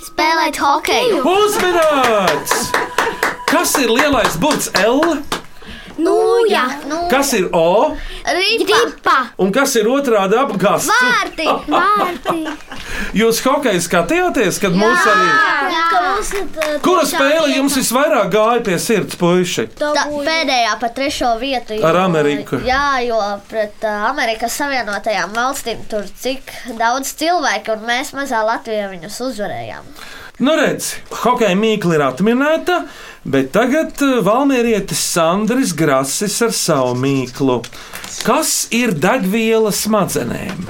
spēlēt 0.00 0.56
hokeju? 0.56 1.24
Uzmanīts! 1.28 2.70
Kas 3.52 3.76
ir 3.76 3.92
lielais 3.92 4.40
burts 4.40 4.72
L? 4.80 5.20
Nūja, 5.98 6.64
Kas 7.10 7.32
ir 7.34 7.48
O? 7.56 7.94
Rīpa! 8.22 9.16
Un 9.42 9.50
kas 9.54 9.72
ir 9.80 9.88
otrādi 9.90 10.36
apgāsts? 10.38 10.90
Vārti! 10.92 11.46
vārti. 11.74 12.44
Jūs 13.18 13.40
hokeju 13.42 13.82
skatījāties, 13.82 14.60
kad 14.62 14.76
mūs 14.78 15.08
arī. 15.10 15.30
Kura 16.84 17.04
spēle 17.08 17.48
jums 17.56 17.78
visvairāk 17.78 18.30
gāja 18.34 18.62
pie 18.66 18.78
sirds, 18.82 19.18
puiši? 19.18 19.68
Tā, 19.78 20.06
pēdējā 20.12 20.76
pa 20.82 20.92
trešo 20.94 21.32
vietu. 21.42 21.80
Ar 21.88 21.98
Ameriku. 22.04 22.60
Jā, 22.66 23.00
jo 23.06 23.18
pret 23.50 23.84
Amerikas 23.88 24.58
Savienotajām 24.60 25.34
valstīm 25.36 25.82
tur 25.90 26.06
cik 26.22 26.52
daudz 26.78 27.14
cilvēku, 27.18 27.78
un 27.78 27.86
mēs 27.90 28.14
mazā 28.16 28.44
Latvijā 28.46 28.90
viņus 28.92 29.20
uzvarējām. 29.30 29.92
Nu, 30.38 30.54
redz, 30.54 30.92
hokeja 31.24 31.56
mīkla 31.58 31.96
ir 31.96 32.04
atminēta, 32.06 32.82
bet 33.26 33.50
tagad 33.56 33.98
eh, 34.06 34.18
valmierietis 34.22 35.00
Sandris 35.14 35.72
Grasis 35.74 36.36
ar 36.46 36.54
savu 36.54 36.94
mīklu. 36.98 37.58
Kas 38.26 38.68
ir 38.74 38.94
degviela 38.94 39.74
smadzenēm? 39.74 40.62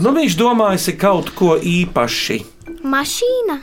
Nu, 0.00 0.14
viņš 0.14 0.38
domājas 0.38 0.86
kaut 1.00 1.34
ko 1.36 1.56
īpaši. 1.58 2.38
Mašīna, 2.86 3.58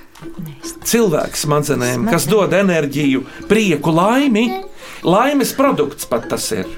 Cilvēks 0.87 1.43
smadzenēm, 1.45 2.07
kas 2.09 2.25
dod 2.29 2.53
enerģiju, 2.57 3.23
prieku, 3.49 3.91
laimi. 3.93 4.47
Laimes 5.05 5.51
produkts 5.53 6.07
pat 6.09 6.25
tas 6.31 6.47
ir. 6.55 6.69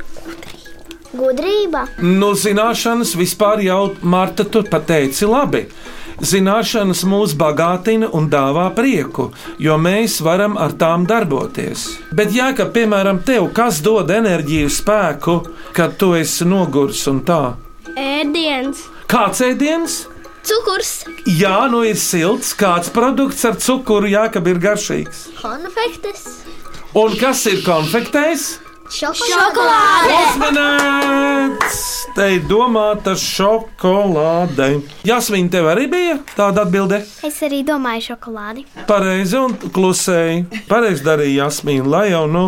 Gudrība. 1.13 1.85
Nu, 2.03 2.33
zināšanas 2.37 3.15
vispār 3.17 3.63
jau 3.65 3.93
Marta 4.01 4.45
tur 4.45 4.67
pateici 4.69 5.29
labi. 5.29 5.63
Zināšanas 6.19 7.05
mūs 7.07 7.33
bagātina 7.39 8.09
un 8.15 8.27
dāvā 8.31 8.67
prieku, 8.75 9.29
jo 9.61 9.77
mēs 9.79 10.17
varam 10.25 10.57
ar 10.59 10.73
tām 10.75 11.05
darboties. 11.07 11.85
Bet, 12.11 12.33
ja, 12.35 12.51
ka, 12.57 12.65
piemēram, 12.75 13.21
tev 13.23 13.47
kas 13.55 13.79
dod 13.85 14.11
enerģiju, 14.11 14.69
spēku, 14.73 15.37
kad 15.77 15.95
tu 16.01 16.13
esi 16.19 16.47
nogurs 16.47 17.05
un 17.11 17.21
tā, 17.27 17.41
Ēdiens, 17.99 18.83
kāds 19.09 19.41
ēdiens? 19.43 19.99
Cukurs, 20.49 20.91
Jā, 21.27 21.67
nu 21.71 21.81
ir 21.87 21.97
silts, 21.99 22.53
kāds 22.57 22.89
produkts 22.95 23.43
ar 23.45 23.57
cukuru, 23.59 24.07
jā, 24.09 24.27
ka 24.31 24.39
ir 24.47 24.59
garšīgs. 24.63 25.25
konfektes, 25.41 26.25
Un 26.95 27.13
kas 27.19 27.45
ir 27.45 27.59
konfektēs? 27.63 28.57
Šokolāde. 28.89 30.17
Uzmanīts! 30.17 31.79
Te 32.15 32.25
ir 32.35 32.45
domāta 32.49 33.13
šokolāde. 33.19 34.69
Jasmīna, 35.07 35.51
tev 35.53 35.69
arī 35.71 35.85
bija 35.91 36.17
tāda 36.33 36.65
atbilde? 36.65 37.03
Es 37.25 37.37
arī 37.45 37.61
domāju 37.67 38.07
šokolādi. 38.09 38.65
Pareizi 38.89 39.37
un 39.39 39.55
klusēji. 39.61 40.65
Pareizi 40.69 41.05
darīja 41.05 41.45
Jasmīna, 41.45 41.85
lai 41.93 42.05
jau 42.09 42.25
nu 42.31 42.45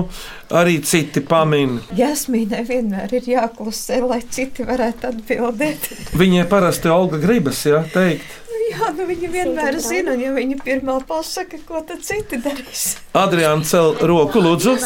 arī 0.52 0.80
citi 0.84 1.22
pamin. 1.24 1.78
Jasmīnai 1.96 2.66
vienmēr 2.68 3.14
ir 3.22 3.30
jāklusē, 3.36 4.02
lai 4.04 4.22
citi 4.28 4.66
varētu 4.68 5.12
atbildēt. 5.14 5.90
Viņai 6.18 6.48
parasti 6.52 6.92
Olga 6.92 7.22
gribas, 7.22 7.64
jā, 7.70 7.86
teikt. 7.94 8.41
Jā, 8.72 8.90
nu 8.96 9.06
viņa 9.10 9.30
vienmēr 9.34 9.78
zina, 9.84 10.14
un 10.16 10.22
ja 10.24 10.32
viņa 10.36 10.58
pirmā 10.64 10.98
pasaka, 11.08 11.60
ko 11.68 11.82
tad 11.88 12.04
citi 12.08 12.40
darīs. 12.42 12.96
Adriāna 13.18 13.66
cel 13.68 13.96
roku, 14.08 14.40
lūdzu. 14.44 14.78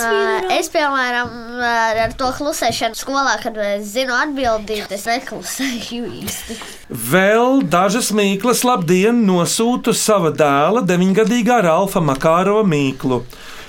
Es, 0.56 0.70
piemēram, 0.74 1.34
ar 1.62 2.16
to 2.18 2.32
klusēšanu 2.40 2.98
skolā, 2.98 3.36
kad 3.44 3.58
es 3.62 3.92
zinu 3.94 4.16
atbildīt, 4.18 4.90
es 4.96 5.06
neklusēju 5.10 6.10
īsti. 6.22 6.58
Vēl 7.12 7.62
dažas 7.70 8.12
mīklas 8.16 8.64
labdien 8.66 9.22
nosūtu 9.28 9.94
sava 9.98 10.34
dēla 10.34 10.86
deviņgadīgā 10.90 11.62
Ralfa 11.68 12.02
Makārova 12.06 12.66
mīklu. 12.68 13.22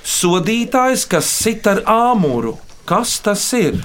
Sodītājs, 0.07 1.05
kas 1.11 1.29
sit 1.42 1.66
ar 1.68 1.83
āmuru. 1.90 2.57
Kas 2.87 3.18
tas 3.20 3.42
ir? 3.59 3.81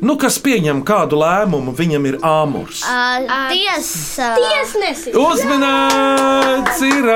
Nu, 0.00 0.16
kas 0.16 0.38
pieņem 0.40 0.80
kādu 0.88 1.18
lēmumu, 1.20 1.74
viņam 1.76 2.06
ir 2.08 2.16
āmurs. 2.24 2.80
Tiesa. 3.52 4.30
tiesnesis. 4.38 5.12
Uzmanīts! 5.12 6.80
Ir, 6.88 7.10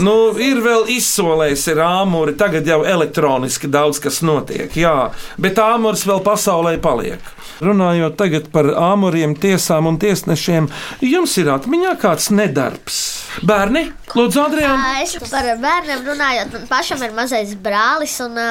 nu, 0.00 0.14
ir 0.40 0.62
vēl 0.64 0.88
izsolējis, 0.94 1.66
ir 1.74 1.82
āmuri. 1.84 2.32
Tagad 2.40 2.68
jau 2.68 2.80
elektroniski 2.88 3.68
daudz 3.68 4.00
kas 4.00 4.22
notiek, 4.24 4.72
jā, 4.72 5.10
bet 5.36 5.60
āmurs 5.60 6.06
vēl 6.08 6.22
pasaulē 6.24 6.78
paliek. 6.82 7.20
Runājot 7.62 8.16
tagad 8.18 8.48
par 8.54 8.70
āmuriem, 8.72 9.36
tiesām 9.38 9.86
un 9.90 9.98
tiesnešiem, 10.00 10.70
jums 11.04 11.36
ir 11.38 11.52
atmiņā 11.52 11.92
kāds 12.00 12.30
nedarbs. 12.32 13.02
Bērni, 13.46 13.84
lūdzu, 14.16 14.40
Adriāna, 14.46 14.96
Ā, 14.96 15.04
Es 15.04 15.14
par 15.28 15.46
bērniem 15.60 16.08
runājot, 16.08 16.56
man 16.56 16.64
pašam 16.72 17.04
ir 17.04 17.12
mazais 17.16 17.52
brālis, 17.60 18.16
un 18.24 18.40
ā, 18.40 18.50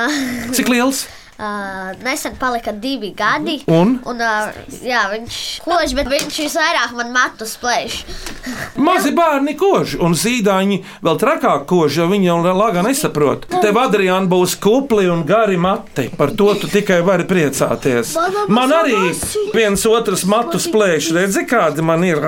cik 0.56 0.72
liels? 0.72 1.08
Ā, 1.42 1.52
nesen 2.06 2.36
palika 2.40 2.72
divi 2.72 3.12
gadi. 3.18 3.58
Un? 3.72 3.98
Un, 4.08 4.22
ā, 4.22 4.52
jā, 4.86 5.04
viņš 5.12 5.38
kož, 5.66 5.96
bet 5.98 6.10
viņš 6.12 6.40
visvairāk 6.46 6.96
man 6.98 7.12
matus 7.16 7.56
plēš. 7.62 8.02
Mazi 8.88 9.14
bērni 9.16 9.56
kož, 9.60 9.98
un 10.02 10.16
zīdaiņi 10.18 10.80
vēl 11.04 11.20
trakāk 11.22 11.66
kož, 11.70 12.02
jo 12.02 12.08
viņi 12.12 12.30
jau 12.30 12.40
laga 12.46 12.86
nesaprot. 12.86 13.48
Tev, 13.62 13.80
Adriāna, 13.82 14.30
būs 14.32 14.56
kupli 14.62 15.10
un 15.12 15.26
gari 15.28 15.58
mati. 15.62 16.10
Par 16.18 16.36
to 16.38 16.54
tu 16.62 16.70
tikai 16.72 17.02
vari 17.06 17.28
priecāties. 17.30 18.16
Man 18.58 18.74
arī 18.76 18.98
viens 19.56 19.86
otrs 19.90 20.26
matus 20.30 20.68
plēš, 20.72 21.12
redzi, 21.16 21.46
kādi 21.50 21.84
man 21.86 22.04
ir. 22.06 22.20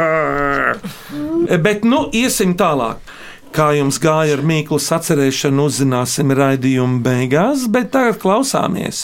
Bet, 1.63 1.84
nu, 1.88 2.08
iesim 2.15 2.56
tālāk. 2.60 3.13
Kā 3.54 3.68
jums 3.78 4.00
gāja 4.02 4.34
ar 4.34 4.42
mīklu 4.50 4.80
sacerēšanu, 4.82 5.68
uzzināsim 5.70 6.32
raidījuma 6.34 7.04
beigās, 7.06 7.68
bet 7.70 7.92
tagad 7.94 8.18
klausāmies. 8.24 9.04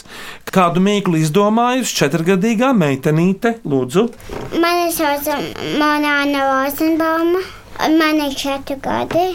Kādu 0.49 0.81
mīklu 0.81 1.19
izdomājusi 1.21 1.93
četrgadīgā 1.99 2.71
meitenīte, 2.73 3.59
lūdzu? 3.69 4.07
Mani 4.57 4.87
sauc 4.95 5.29
Monāna 5.77 6.47
Rozenbauma. 6.47 7.43
Man 7.93 8.23
ir 8.25 8.33
četri 8.39 8.79
gadi. 8.81 9.27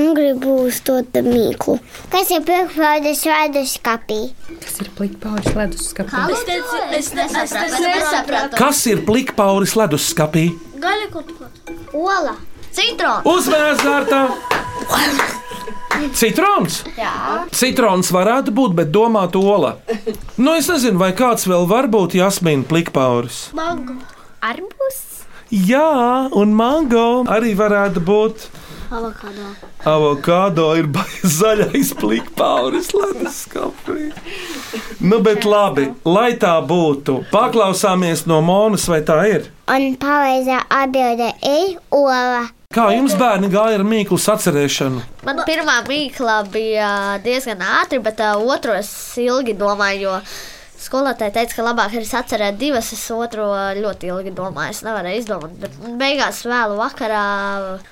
Un 0.00 0.16
gribu 0.16 0.56
uzdot 0.64 1.20
mīklu. 1.28 1.76
Kas 2.10 2.32
ir 2.32 2.40
pirkstpaudas 2.48 3.20
ledus 3.28 3.76
skapī? 3.76 4.22
Tas 4.64 4.80
ir 4.80 4.88
plikpauris 4.96 5.52
leduskapī. 5.60 6.24
Es 6.32 6.48
teicu, 6.48 6.80
es, 7.02 7.12
ne, 7.14 7.28
es, 7.28 7.54
es 7.60 7.76
nesapratu. 7.84 8.56
Kas 8.58 8.80
ir 8.90 9.04
plikpauris 9.06 9.76
leduskapī? 9.78 10.48
Gaļa 10.82 11.12
kaut 11.12 11.36
ko. 11.36 11.52
Ola, 12.00 12.34
citrons. 12.74 13.26
Uzmanības 13.28 13.84
kārtā! 13.84 14.22
Citrons? 16.18 16.80
Jā. 16.98 17.12
Citrons 17.54 18.10
varētu 18.14 18.52
būt, 18.54 18.74
bet 18.80 18.90
domāt 18.94 19.36
ola. 19.38 19.76
Nu, 20.36 20.56
es 20.58 20.66
nezinu, 20.70 20.98
vai 20.98 21.12
kāds 21.16 21.46
vēl 21.46 21.68
var 21.70 21.86
būt 21.92 22.16
jasmīna 22.18 22.66
plikpauris. 22.68 23.48
Mango. 23.54 23.96
Arbūs. 24.44 25.00
Jā, 25.54 26.28
un 26.34 26.54
mango 26.58 27.22
arī 27.30 27.54
varētu 27.58 28.02
būt. 28.04 28.48
Avokado. 28.94 29.46
Avokado 29.84 30.64
ir 30.78 30.86
zaļais 31.38 31.90
plikpauris, 31.98 32.92
leduskapī. 32.94 34.12
Nu, 35.02 35.18
bet 35.24 35.42
labi, 35.48 35.88
lai 36.06 36.36
tā 36.38 36.54
būtu. 36.62 37.24
Paklausāmies 37.32 38.22
no 38.30 38.38
Monas, 38.44 38.86
vai 38.90 39.00
tā 39.02 39.18
ir? 39.32 39.50
Un 39.66 39.96
pareizā 39.98 40.60
atbilde 40.70 41.32
ir 41.42 41.74
ola. 41.90 42.44
Kā 42.74 42.88
jums 42.94 43.18
bērni 43.18 43.50
gāja 43.50 43.80
ar 43.80 43.84
mīklu 43.86 44.16
sacerēšanu? 44.18 45.02
Man 45.26 45.42
pirmā 45.46 45.80
mīkla 45.86 46.40
bija 46.54 46.88
diezgan 47.22 47.62
ātri, 47.62 47.98
bet 48.02 48.22
uh, 48.22 48.38
otru 48.50 48.74
es 48.78 48.90
ilgi 49.18 49.54
domāju, 49.58 50.06
jo 50.06 50.16
skolotāja 50.80 51.34
teica, 51.34 51.56
ka 51.58 51.66
labāk 51.66 51.94
ir 51.98 52.06
sacerēt 52.08 52.58
divas. 52.60 52.92
Es 52.96 53.04
otru 53.14 53.46
ļoti 53.80 54.10
ilgi 54.12 54.32
domāju, 54.36 54.74
es 54.74 54.82
nevarēju 54.86 55.22
izdomāt, 55.22 55.54
bet 55.62 55.76
beigās 56.00 56.42
vēlu 56.46 56.78
vakarā 56.80 57.24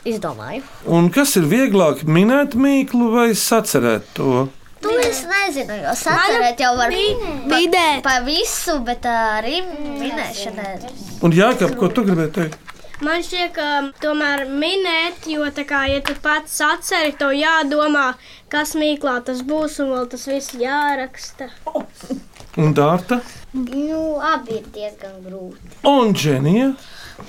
izdomāju. 0.09 0.64
Un 0.87 1.11
kas 1.14 1.37
ir 1.40 1.49
vieglāk 1.51 2.05
minēt 2.09 2.57
mīklu 2.59 3.12
vai 3.14 3.31
sacerēt 3.38 4.12
to? 4.18 4.49
To 4.83 4.97
es 4.99 5.23
nezinu, 5.31 5.77
jo 5.85 5.95
sacerēt 5.95 6.59
jau 6.59 6.73
var 6.75 6.90
Vidēt. 6.90 8.03
pa 8.03 8.18
visu, 8.27 8.81
bet 8.83 9.07
arī 9.07 9.61
minēšana. 10.01 10.90
Un 11.23 11.35
Jākap, 11.37 11.77
ko 11.79 11.87
tu 11.88 12.03
gribēji 12.09 12.35
teikt? 12.40 12.59
Man 13.03 13.23
šķiet, 13.27 13.51
ka 13.55 13.68
tomēr 14.03 14.45
minēt, 14.47 15.25
jo 15.27 15.47
tā 15.55 15.64
kā, 15.66 15.81
ja 15.90 16.03
tu 16.07 16.14
pats 16.23 16.61
atceri, 16.62 17.14
to 17.18 17.33
jādomā, 17.35 18.12
kas 18.53 18.77
mīklā 18.79 19.16
tas 19.27 19.42
būs, 19.42 19.81
un 19.83 19.90
vēl 19.95 20.07
tas 20.12 20.27
viss 20.31 20.55
jāraksta. 20.59 21.51
Un 22.61 22.75
Dārta? 22.77 23.23
Nu, 23.57 24.19
abi 24.21 24.59
ir 24.59 24.67
diezgan 24.75 25.15
grūti. 25.25 25.71
Un 25.88 26.12
Dženija? 26.12 26.75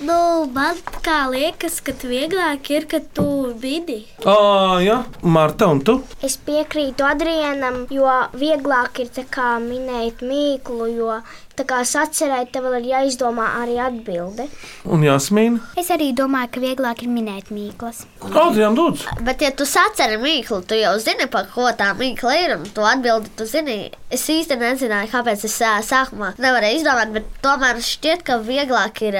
Nu, 0.03 0.17
man 0.51 0.79
kā 1.05 1.29
liekas, 1.31 1.77
ka 1.85 1.93
vieglāk 2.09 2.67
ir, 2.73 2.87
kad 2.91 3.05
tu 3.15 3.25
bidi. 3.61 4.01
Ā, 4.27 4.35
jā, 4.83 4.97
Marta, 5.21 5.69
un 5.71 5.79
tu? 5.85 5.95
Es 6.23 6.35
piekrītu 6.47 7.07
Adrianam, 7.07 7.83
jo 7.93 8.07
vieglāk 8.35 8.99
ir 9.03 9.11
kā 9.31 9.53
minēt 9.63 10.23
mīklu, 10.27 10.89
jo 10.97 11.19
tā 11.57 11.65
kā 11.69 11.81
sacerēt, 11.85 12.49
tev 12.53 12.65
vēl 12.67 12.79
ir 12.81 12.89
jāizdomā 12.93 13.45
arī 13.59 13.77
atbilde. 13.81 14.47
Un 14.89 15.03
Jasmīna? 15.05 15.61
Es 15.77 15.91
arī 15.93 16.09
domāju, 16.17 16.49
ka 16.55 16.63
vieglāk 16.63 17.03
ir 17.05 17.11
minēt 17.13 17.51
mīklas. 17.53 18.03
Adrian, 18.31 18.73
lūdzu! 18.77 19.19
Bet, 19.25 19.43
ja 19.45 19.51
tu 19.53 19.67
saceri 19.69 20.17
mīklu, 20.21 20.63
tu 20.65 20.77
jau 20.79 20.95
zini, 21.01 21.27
par 21.31 21.49
ko 21.53 21.67
tā 21.77 21.91
mīkla 21.99 22.33
ir, 22.41 22.55
un 22.57 22.65
tu 22.73 22.85
atbildi, 22.87 23.33
tu 23.37 23.45
zini. 23.49 23.77
Es 24.13 24.25
īsti 24.29 24.57
nezināju, 24.61 25.11
kāpēc 25.13 25.45
es 25.47 25.57
sākumā 25.89 26.33
nevarēju 26.41 26.79
izdomāt, 26.79 27.13
bet 27.15 27.29
tomēr 27.45 27.81
šķiet, 27.85 28.25
ka 28.25 28.39
vieglāk 28.45 29.03
ir 29.05 29.17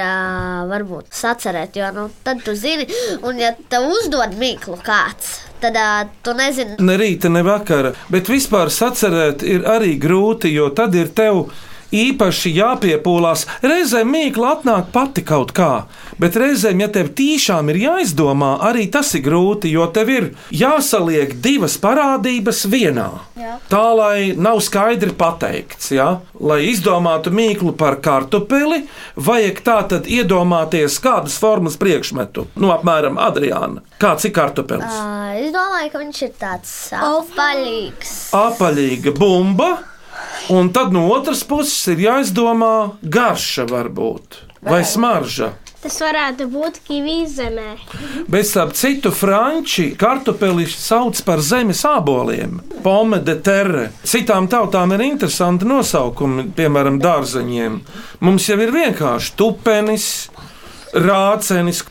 varbūt 0.70 1.10
sacerēt, 1.14 1.78
jo 1.78 1.90
nu, 1.94 2.08
tad 2.26 2.42
tu 2.46 2.54
zini, 2.58 2.86
un 3.26 3.38
ja 3.42 3.52
tev 3.70 3.86
uzdod 3.90 4.34
mīklu 4.40 4.78
kāds, 4.86 5.36
tad 5.62 5.78
ā, 5.78 5.88
tu 6.24 6.34
nezini. 6.38 6.78
Ne 6.82 6.98
rīta, 7.00 7.30
ne 7.32 7.44
vakara, 7.46 7.94
bet 8.10 8.30
vispār 8.30 8.72
sacerēt 8.74 9.46
ir 9.46 9.66
arī 9.70 9.94
grūti, 10.02 10.50
jo 10.54 10.70
tad 10.74 10.94
ir 10.98 11.14
tev 11.14 11.46
īpaši 11.94 12.52
jāpiepūlās. 12.58 13.46
Reizēm 13.64 14.10
mīkla 14.14 14.50
atnāk 14.58 14.90
pati 14.94 15.22
kaut 15.26 15.52
kā, 15.56 15.84
bet 16.20 16.36
reizēm, 16.40 16.82
ja 16.84 16.88
tev 16.92 17.12
tiešām 17.18 17.70
ir 17.72 17.80
jāizdomā, 17.84 18.54
arī 18.68 18.86
tas 18.92 19.12
ir 19.16 19.24
grūti, 19.26 19.70
jo 19.74 19.86
tev 19.94 20.10
ir 20.14 20.28
jāsaliek 20.54 21.36
divas 21.44 21.76
parādības 21.82 22.64
vienā. 22.72 23.08
Jā. 23.38 23.56
Tā 23.70 23.84
lai 23.96 24.32
nav 24.36 24.60
skaidri 24.64 25.14
pateikts, 25.18 25.90
ja? 25.94 26.08
lai 26.40 26.60
izdomātu 26.70 27.32
mīklu 27.34 27.72
par 27.78 28.00
kartupeli, 28.04 28.82
vajag 29.16 29.62
tā 29.64 29.78
tad 29.94 30.10
iedomāties 30.10 30.98
kādas 31.02 31.38
formas 31.40 31.78
priekšmetu, 31.80 32.48
nu, 32.60 32.70
apmēram 32.74 33.16
Adriāna. 33.22 33.82
Kāds 34.02 34.26
ir 34.28 34.34
kartupelis? 34.36 34.90
Ā, 34.90 35.20
Es 35.34 35.50
domāju, 35.52 35.88
ka 35.90 35.98
viņš 35.98 36.18
ir 36.22 36.30
tāds 36.38 36.70
apaļīgs. 36.94 38.12
apaļīga 38.38 39.12
bumba, 39.18 39.68
un 40.54 40.72
tad 40.72 40.92
no 40.92 41.06
otras 41.14 41.44
puses 41.48 41.92
ir 41.92 42.06
jāizdomā 42.06 42.74
garša, 43.02 43.68
varbūt, 43.70 44.40
vai 44.66 44.82
smarža. 44.86 45.52
Tas 45.84 45.98
varētu 46.00 46.46
būt 46.48 46.78
kivijas 46.86 47.34
zemē. 47.36 47.74
Bet 48.32 48.46
starp 48.48 48.70
citu, 48.72 49.10
franči 49.12 49.90
kartupeli 50.00 50.64
sauc 50.70 51.18
par 51.26 51.42
zemes 51.44 51.82
āboliem. 51.84 52.54
Pomme 52.80 53.18
de 53.20 53.34
terre. 53.44 53.90
Citām 54.00 54.48
tautām 54.48 54.94
ir 54.96 55.04
interesanti 55.04 55.68
nosaukumi, 55.68 56.46
piemēram, 56.56 56.96
dārzeņiem. 57.04 57.76
Mums 58.24 58.48
jau 58.48 58.56
ir 58.64 58.72
vienkārši 58.72 59.36
tupenis, 59.36 60.08
rācenis. 60.96 61.84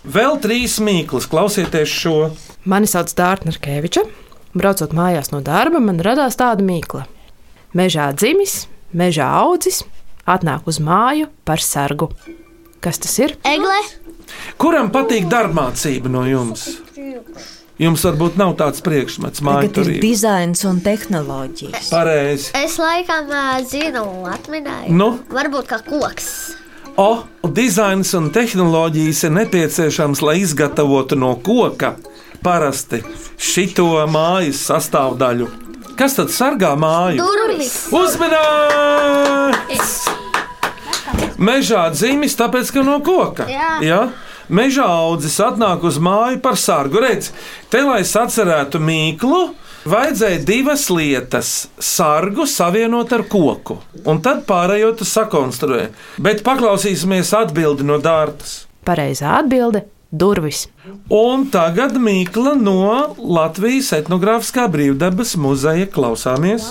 Vēl 0.00 0.40
trīs 0.40 0.78
mīklas, 0.80 1.28
klausieties 1.28 1.92
šo. 1.92 2.18
Mani 2.64 2.88
sauc 2.88 3.12
Dārta 3.12 3.50
Narkeviča. 3.50 4.08
Braucot 4.56 4.96
mājās 4.96 5.28
no 5.34 5.44
darba, 5.44 5.84
man 5.84 6.00
radās 6.00 6.40
tāda 6.40 6.64
mīkla. 6.64 7.04
Mežā 7.70 8.08
dzimis, 8.10 8.64
mežā 8.90 9.28
audzis, 9.44 9.84
atnāk 10.26 10.66
uz 10.66 10.80
māju 10.82 11.28
par 11.46 11.62
sargu. 11.62 12.08
Kas 12.82 12.98
tas 12.98 13.12
ir? 13.22 13.36
Egle. 13.46 13.78
Kuram 14.58 14.90
patīk 14.90 15.28
darbmācība 15.30 16.10
no 16.10 16.24
jums? 16.26 16.66
Jums 17.80 18.02
varbūt 18.04 18.34
nav 18.36 18.56
tāds 18.58 18.82
priekšmets, 18.84 19.40
Tagad 19.40 19.78
ir 19.80 20.02
dizains 20.02 20.66
un 20.68 20.82
tehnoloģijas. 20.84 21.86
Pareizi. 21.88 22.50
Es 22.58 22.74
laikam 22.80 23.30
zinu, 23.70 24.04
atminēju. 24.28 24.92
Nu? 24.92 25.14
Varbūt 25.30 25.70
kā 25.70 25.78
koks. 25.86 26.28
O, 27.00 27.22
dizains 27.56 28.10
un 28.18 28.28
tehnoloģijas 28.34 29.22
ir 29.30 29.34
nepieciešams, 29.38 30.20
lai 30.26 30.40
izgatavotu 30.42 31.16
no 31.16 31.36
koka 31.38 31.94
parasti 32.42 33.00
šito 33.38 33.92
mājas 34.10 34.66
sastāvdaļu. 34.68 35.69
Kas 35.98 36.14
tad 36.18 36.28
sargā 36.34 36.74
māju? 36.78 37.18
Durvis. 37.22 37.88
Uzmanīts! 37.94 39.30
Mežā 41.40 41.86
dzimis, 41.94 42.36
tāpēc 42.36 42.68
ka 42.74 42.82
no 42.84 42.98
koka. 43.04 43.46
Jā. 43.48 43.80
Ja? 43.84 44.00
Mežā 44.50 44.84
audzis 44.84 45.38
atnāk 45.40 45.84
uz 45.86 45.96
māju 46.02 46.40
par 46.42 46.56
sargu. 46.58 47.00
Redz, 47.04 47.30
te 47.70 47.80
lai 47.86 48.02
sacerētu 48.04 48.80
mīklu, 48.82 49.54
vajadzēja 49.88 50.40
divas 50.44 50.88
lietas- 50.90 51.68
sargu 51.94 52.46
savienot 52.46 53.12
ar 53.12 53.22
koku, 53.22 53.78
un 54.04 54.20
tad 54.20 54.44
pārējo 54.46 54.98
tu 54.98 55.04
sakonstruē. 55.04 55.88
Bet 56.18 56.42
paklausīsimies 56.42 57.32
atbildi 57.32 57.82
no 57.86 57.98
dārtas. 57.98 58.66
Pareizā 58.84 59.38
atbilde- 59.38 59.84
durvis. 60.10 60.66
Un 61.10 61.46
tagad 61.50 61.96
mīkla 62.00 62.56
no 62.58 63.14
Latvijas 63.18 63.92
etnogrāfiskā 63.96 64.66
brīvdabas 64.72 65.36
muzeja 65.40 65.88
klausāmies. 65.90 66.70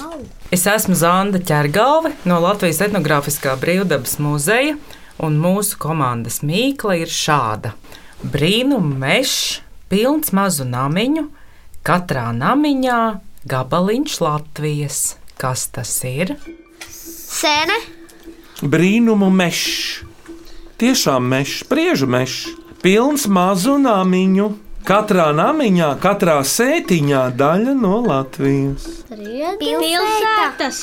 Es 0.52 0.66
esmu 0.68 0.96
Zanda 0.98 1.40
Čergalve 1.40 2.16
no 2.28 2.40
Latvijas 2.44 2.82
etnogrāfiskā 2.88 3.56
brīvdabas 3.62 4.18
muzeja, 4.24 4.76
un 5.22 5.40
mūsu 5.40 5.78
komandas 5.80 6.42
mīkla 6.44 7.00
ir 7.04 7.12
šāda: 7.14 7.76
Brīnum 8.24 8.96
mežs, 9.00 9.62
pilns 9.92 10.34
mazu 10.36 10.68
namiņu, 10.68 11.28
katrā 11.86 12.30
namiņā 12.36 13.02
gabaliņš 13.50 14.20
Latvijas. 14.26 15.00
Kas 15.40 15.70
tas 15.72 15.94
ir? 16.04 16.34
Sēne. 16.90 17.78
Brīnumu 18.60 19.30
mežs. 19.32 20.02
Tiešām 20.80 21.24
mežs, 21.32 21.62
priežu 21.68 22.08
mežs, 22.12 22.50
pilns 22.84 23.28
mazu 23.28 23.78
namiņu. 23.82 24.50
Katrā 24.90 25.28
namiņā, 25.36 25.90
katrā 26.02 26.40
sētiņā 26.48 27.26
daļa 27.38 27.76
no 27.78 28.00
Latvijas. 28.06 28.88
Pilsētas. 29.60 30.80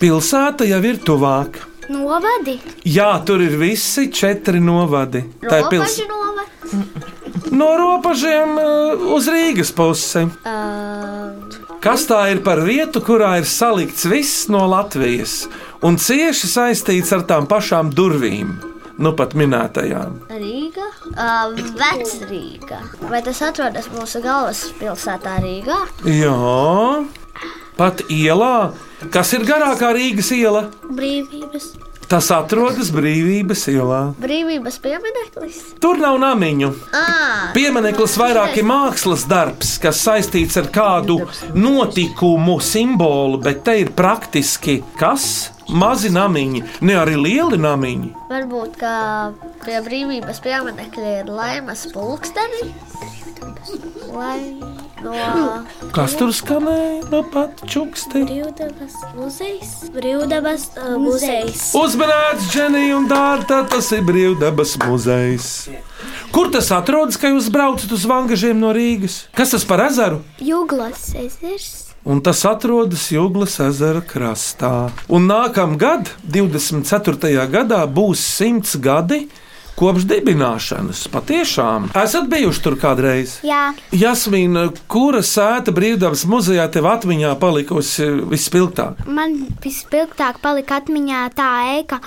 Pilsēta 0.00 0.66
jau 0.66 0.80
ir 0.88 0.98
tuvāk. 1.04 1.60
Novadi. 1.92 2.56
Jā, 2.88 3.12
tur 3.26 3.44
ir 3.44 3.54
visi 3.60 4.08
četri 4.10 4.58
novadi. 4.58 5.22
Tā 5.44 5.62
ir 5.62 5.68
pils... 5.70 6.00
Robežu 6.00 6.08
novada. 6.10 6.26
no 7.50 7.68
robežiem 7.78 8.56
uh, 8.58 9.06
uz 9.14 9.28
Rīgas 9.30 9.72
pusi. 9.76 10.26
Kas 11.84 12.06
tā 12.08 12.22
ir 12.32 12.42
par 12.46 12.62
vietu, 12.66 13.02
kurā 13.04 13.36
ir 13.40 13.46
salikts 13.46 14.06
viss 14.10 14.48
no 14.50 14.64
Latvijas 14.70 15.44
un 15.86 15.98
cieši 16.00 16.50
saistīts 16.50 17.12
ar 17.14 17.22
tām 17.28 17.46
pašām 17.46 17.92
durvīm, 17.94 18.56
nu 19.02 19.12
pat 19.16 19.34
minētajām? 19.38 20.18
Rīga. 20.32 20.86
Uh, 21.12 21.56
Vecrīga. 21.78 22.80
Vai 23.10 23.22
tas 23.26 23.42
atrodas 23.44 23.88
mūsu 23.94 24.22
galvaspilsētā 24.24 25.36
Rīgā? 25.44 25.80
Jā, 26.10 26.36
pat 27.78 28.04
ielā, 28.12 28.54
kas 29.14 29.34
ir 29.36 29.46
garākā 29.48 29.92
Rīgas 29.96 30.32
iela, 30.36 30.68
Brīvības. 30.86 31.74
Tas 32.10 32.28
atrodas 32.34 32.90
Brīvības 32.94 33.66
ielā. 33.72 34.00
Brīvības 34.22 34.78
piemineklis. 34.82 35.58
Tur 35.82 35.98
nav 36.02 36.18
namiņu. 36.22 36.70
Ah, 36.94 37.50
Piemineklis 37.56 38.16
vairāk 38.20 38.56
ir 38.60 38.66
mākslas 38.68 39.26
darbs, 39.28 39.76
kas 39.82 40.00
saistīts 40.06 40.58
ar 40.60 40.70
kādu 40.74 41.18
notikumu 41.54 42.58
simbolu, 42.62 43.40
bet 43.42 43.64
te 43.66 43.78
ir 43.82 43.92
praktiski 43.96 44.80
kas? 45.00 45.52
Mazi 45.66 46.12
namiņi, 46.14 46.60
ne 46.86 46.94
arī 46.94 47.16
lieli 47.18 47.58
namiņi. 47.58 48.12
varbūt 48.30 48.76
kā 48.78 48.98
pie 49.64 49.80
brīvības 49.82 50.38
pieminekļa 50.44 51.14
ir 51.20 51.32
laimas 51.34 51.88
pulksteni. 51.90 52.70
No 55.06 55.12
Kas 55.94 56.14
tur 56.16 56.32
skanēja? 56.34 57.04
No 57.12 57.20
pat 57.32 57.60
čuksti. 57.68 58.24
Brīvdabas 58.24 58.94
muzejs. 59.16 59.72
Brīvdabas 59.94 60.66
uh, 60.74 60.94
muzejs. 61.00 61.68
Uzmanīts, 61.76 62.48
Dženija 62.52 62.96
un 62.96 63.08
Dārta, 63.10 63.60
tas 63.70 63.90
ir 63.94 64.04
brīvdabas 64.08 64.76
muzejs. 64.86 65.48
Kur 66.32 66.50
tas 66.52 66.70
atrodas, 66.74 67.18
kad 67.20 67.34
jūs 67.36 67.50
braucat 67.52 67.92
uz 67.92 68.06
vangažiem 68.08 68.58
no 68.60 68.72
Rīgas? 68.76 69.26
Kas 69.36 69.54
tas 69.54 69.66
par 69.68 69.84
ezeru? 69.86 70.22
Jūglas 70.42 71.10
ezers. 71.20 71.72
Un 72.06 72.20
tas 72.22 72.44
atrodas 72.46 73.08
Jūglas 73.10 73.58
ezera 73.64 74.02
krastā. 74.04 74.88
Un 75.10 75.26
nākamgad, 75.28 76.12
24. 76.22 77.48
gadā, 77.50 77.82
būs 77.90 78.22
simts 78.22 78.76
gadi 78.78 79.26
kopš 79.76 80.06
dibināšanas. 80.08 81.02
Patiešām, 81.12 81.90
esat 82.00 82.28
bijuši 82.32 82.62
tur 82.64 82.76
kādreiz? 82.80 83.36
Jā. 83.46 83.74
Jasmīna, 83.92 84.66
kura 84.90 85.20
sēta 85.26 85.74
brīvdabas 85.76 86.24
muzejā 86.30 86.64
tev 86.72 86.88
atmiņā 86.90 87.34
palikusi 87.42 88.08
vispilgtāk? 88.32 89.04
Man 89.06 89.36
vispilgtāk 89.64 90.40
palika 90.44 90.80
atmiņā 90.80 91.22
tā 91.36 91.50
ēka, 91.76 92.00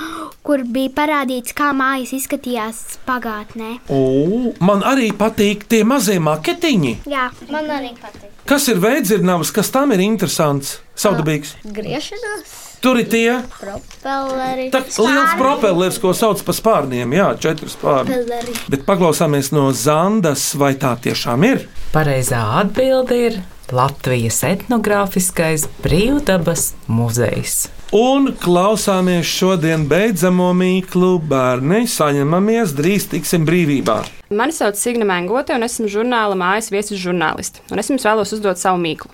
kur 0.45 0.65
bija 0.65 0.93
parādīts, 0.97 1.53
kā 1.58 1.69
mājas 1.77 2.13
izskatījās 2.17 2.82
pagātnē. 3.08 3.75
O, 3.93 4.53
man 4.65 4.82
arī 4.88 5.12
patīk 5.17 5.67
tie 5.69 5.84
mazie 5.88 6.19
maketiņi. 6.23 6.95
Jā, 7.10 7.29
Man 7.49 7.69
arī 7.73 7.93
patīk. 7.97 8.29
Kas 8.49 8.67
ir 8.71 8.79
veidzirnavas, 8.82 9.51
kas 9.53 9.69
tam 9.73 9.91
ir 9.93 10.01
interesants? 10.01 10.79
Saudabīgs. 10.99 11.53
griešanās, 11.63 12.68
Tur 12.79 12.99
ir 13.01 13.09
tie 13.11 13.41
propelleri. 13.59 14.69
tā, 14.71 14.79
liels 15.03 15.33
propellers, 15.39 15.97
ko 15.99 16.13
sauc 16.15 16.39
par 16.47 16.55
spārniem. 16.55 17.11
Jā, 17.17 17.33
četri 17.41 17.67
spārni. 17.71 18.13
Propelleri. 18.13 18.55
Bet 18.71 18.85
paklausāmies 18.87 19.51
no 19.51 19.69
Zandas, 19.75 20.53
vai 20.55 20.75
tā 20.79 20.93
tiešām 20.95 21.43
ir? 21.43 21.65
Pareizā 21.91 22.39
atbilde 22.61 23.17
ir 23.19 23.41
Latvijas 23.75 24.39
etnogrāfiskais 24.47 25.67
brīvdabas 25.83 26.71
muzejs. 26.87 27.67
Un 27.93 28.31
klausāmies 28.37 29.25
šodien 29.25 29.87
beidzamo 29.89 30.51
mīklu 30.53 31.15
bērni, 31.25 31.83
saņemamies, 31.89 32.75
drīz 32.77 33.07
tiksim 33.09 33.47
brīvībā. 33.49 33.97
Mani 34.29 34.53
sauc 34.53 34.77
Signe 34.77 35.07
Mangote, 35.09 35.55
un 35.57 35.65
esmu 35.65 35.89
žurnāla 35.89 36.37
mājas 36.37 36.69
viesis 36.69 37.01
žurnālisti. 37.01 37.65
Un 37.73 37.81
es 37.81 37.89
jums 37.89 38.05
vēlos 38.05 38.33
uzdot 38.37 38.61
savu 38.61 38.77
mīklu. 38.81 39.09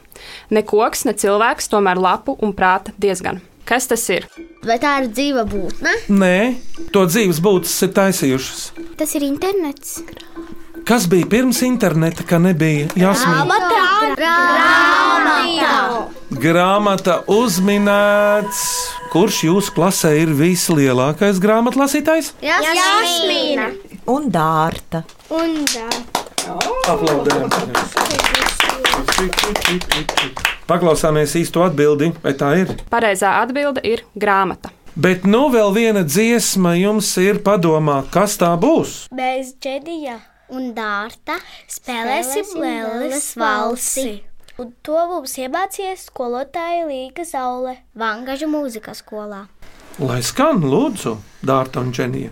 Ne 0.51 0.63
koks, 0.67 1.05
ne 1.07 1.15
cilvēks, 1.15 1.71
tomēr 1.71 1.99
lapu 2.03 2.35
un 2.43 2.51
prāta 2.55 2.91
diezgan. 2.99 3.39
Kas 3.65 3.87
tas 3.89 4.03
ir? 4.13 4.27
Vai 4.65 4.77
tā 4.81 4.91
ir 5.01 5.07
dzīva 5.09 5.43
būtne? 5.49 5.91
Nē, 6.13 6.55
to 6.93 7.05
dzīves 7.09 7.39
būtnes 7.41 7.73
ir 7.87 7.91
taisījušas. 7.97 8.61
tas 8.99 9.15
ir 9.17 9.23
internets. 9.25 9.99
Kas 10.85 11.07
bija 11.09 11.25
pirms 11.25 11.63
interneta, 11.65 12.23
ka 12.29 12.37
nebija 12.37 12.85
jāsmīt? 12.93 13.49
Grāmata! 14.19 15.81
Grāmata 16.45 17.15
uzminēts. 17.31 18.61
Kurš 19.15 19.43
jūsu 19.47 19.73
klasē 19.73 20.11
ir 20.21 20.29
vislielākais 20.37 21.39
grāmatlasītājs? 21.41 22.33
Jasmīna! 22.45 23.71
Un 24.13 24.29
dārta. 24.29 25.01
Un 25.33 25.63
tā. 25.71 25.89
Aplaudējam! 26.91 27.49
Paklausāmies 30.65 31.35
īsto 31.37 31.61
atbildi, 31.61 32.09
vai 32.23 32.33
tā 32.37 32.55
ir? 32.63 32.71
Pareizā 32.89 33.35
atbilde 33.43 33.83
ir 33.85 34.01
grāmata. 34.17 34.71
Bet 34.95 35.27
nu 35.27 35.49
vēl 35.53 35.73
viena 35.75 36.01
dziesma 36.07 36.71
jums 36.79 37.09
ir 37.21 37.41
padomā, 37.45 37.99
kas 38.09 38.37
tā 38.41 38.53
būs. 38.57 39.03
Mēs 39.13 39.51
ģēdījā 39.61 40.15
un 40.55 40.71
dārta 40.77 41.35
spēlēsim 41.69 42.55
Lēlas 42.61 43.33
valsi. 43.37 44.23
Un 44.57 44.71
to 44.87 44.95
mums 45.11 45.35
iemācījies 45.37 46.07
skolotāja 46.07 46.87
Līga 46.87 47.25
Zaule. 47.27 47.75
Vangažu 47.93 48.47
mūzikas 48.47 49.03
skolā. 49.03 49.43
Lai 49.99 50.21
skan, 50.23 50.63
lūdzu, 50.63 51.17
Dārta 51.45 51.83
un 51.83 51.91
Dženija. 51.91 52.31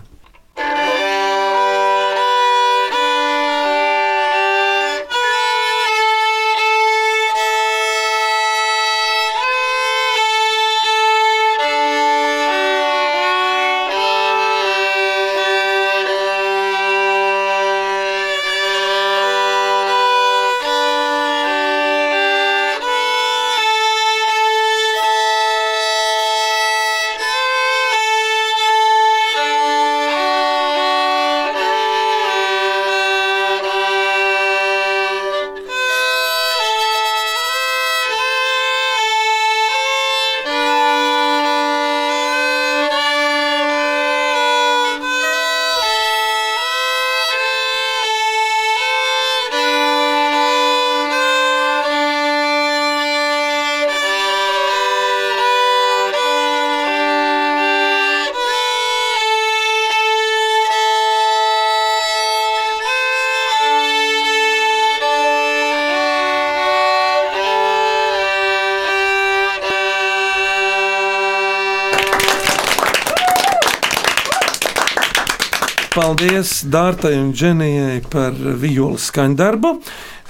Paldies 76.14 76.60
Dārtai 76.70 77.16
un 77.18 77.32
Dženijai 77.34 77.96
par 78.06 78.36
vijolu 78.38 79.00
skaņdarbu. 79.02 79.72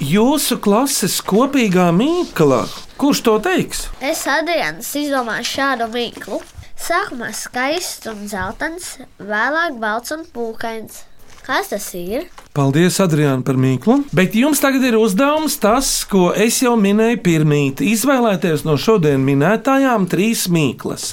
Jūsu 0.01 0.57
klases 0.57 1.19
kopīgā 1.21 1.91
mīkla, 1.93 2.63
kurš 2.97 3.21
to 3.27 3.35
teiks? 3.45 3.83
Es 4.01 4.23
Adrians 4.25 4.89
izdomāju 4.97 5.45
šādu 5.45 5.85
mīklu. 5.93 6.41
Sākumā 6.87 7.29
skaists 7.37 8.09
un 8.09 8.25
zeltains, 8.31 8.95
vēlāk 9.21 9.77
balts 9.77 10.15
un 10.17 10.25
pūkains. 10.25 11.03
Kas 11.45 11.69
tas 11.69 11.91
ir? 11.93 12.31
Paldies, 12.57 12.97
Adriāna, 13.05 13.45
par 13.45 13.61
mīklu. 13.61 14.01
Bet 14.09 14.33
jums 14.33 14.65
tagad 14.65 14.89
ir 14.89 14.97
uzdevums 14.97 15.61
tas, 15.61 15.99
ko 16.09 16.31
es 16.33 16.63
jau 16.65 16.73
minēju 16.81 17.21
pirmīt. 17.29 17.85
Izvēlēties 17.93 18.65
no 18.65 18.73
šodien 18.81 19.21
minētajām 19.21 20.09
trīs 20.09 20.47
mīklas. 20.49 21.11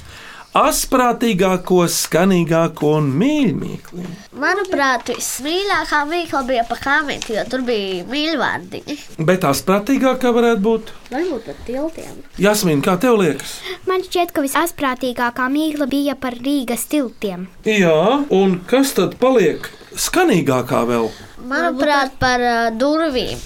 Asprātīgāko, 0.57 1.85
skanīgāko 1.89 2.97
un 2.99 3.13
mīļāko. 3.21 4.09
Manuprāt, 4.43 5.13
vismīļākā 5.13 6.01
mīkla 6.11 6.41
bija 6.49 6.63
pa 6.67 6.75
kāmīti, 6.81 7.37
jo 7.37 7.45
tur 7.47 7.63
bija 7.67 8.03
mīļvārdiņi. 8.11 8.97
Bet 9.29 9.45
asprātīgākā 9.47 10.33
varētu 10.35 10.65
būt. 10.65 10.91
Varbūt 11.13 11.47
par 11.47 11.61
tiltiem. 11.69 12.17
Jasmīna, 12.43 12.83
kā 12.83 12.97
tev 13.05 13.21
liekas? 13.21 13.53
Man 13.87 14.03
šķiet, 14.03 14.33
ka 14.35 14.43
visasprātīgākā 14.43 15.47
mīkla 15.53 15.87
bija 15.93 16.17
par 16.19 16.35
Rīgas 16.43 16.89
tiltiem. 16.91 17.47
Jā, 17.69 18.25
un 18.35 18.59
kas 18.67 18.97
tad 18.99 19.15
paliek 19.23 19.69
skanīgākā 19.95 20.83
vēl? 20.91 21.13
Manuprāt, 21.47 22.19
par 22.19 22.43
uh, 22.43 22.65
durvīm. 22.75 23.39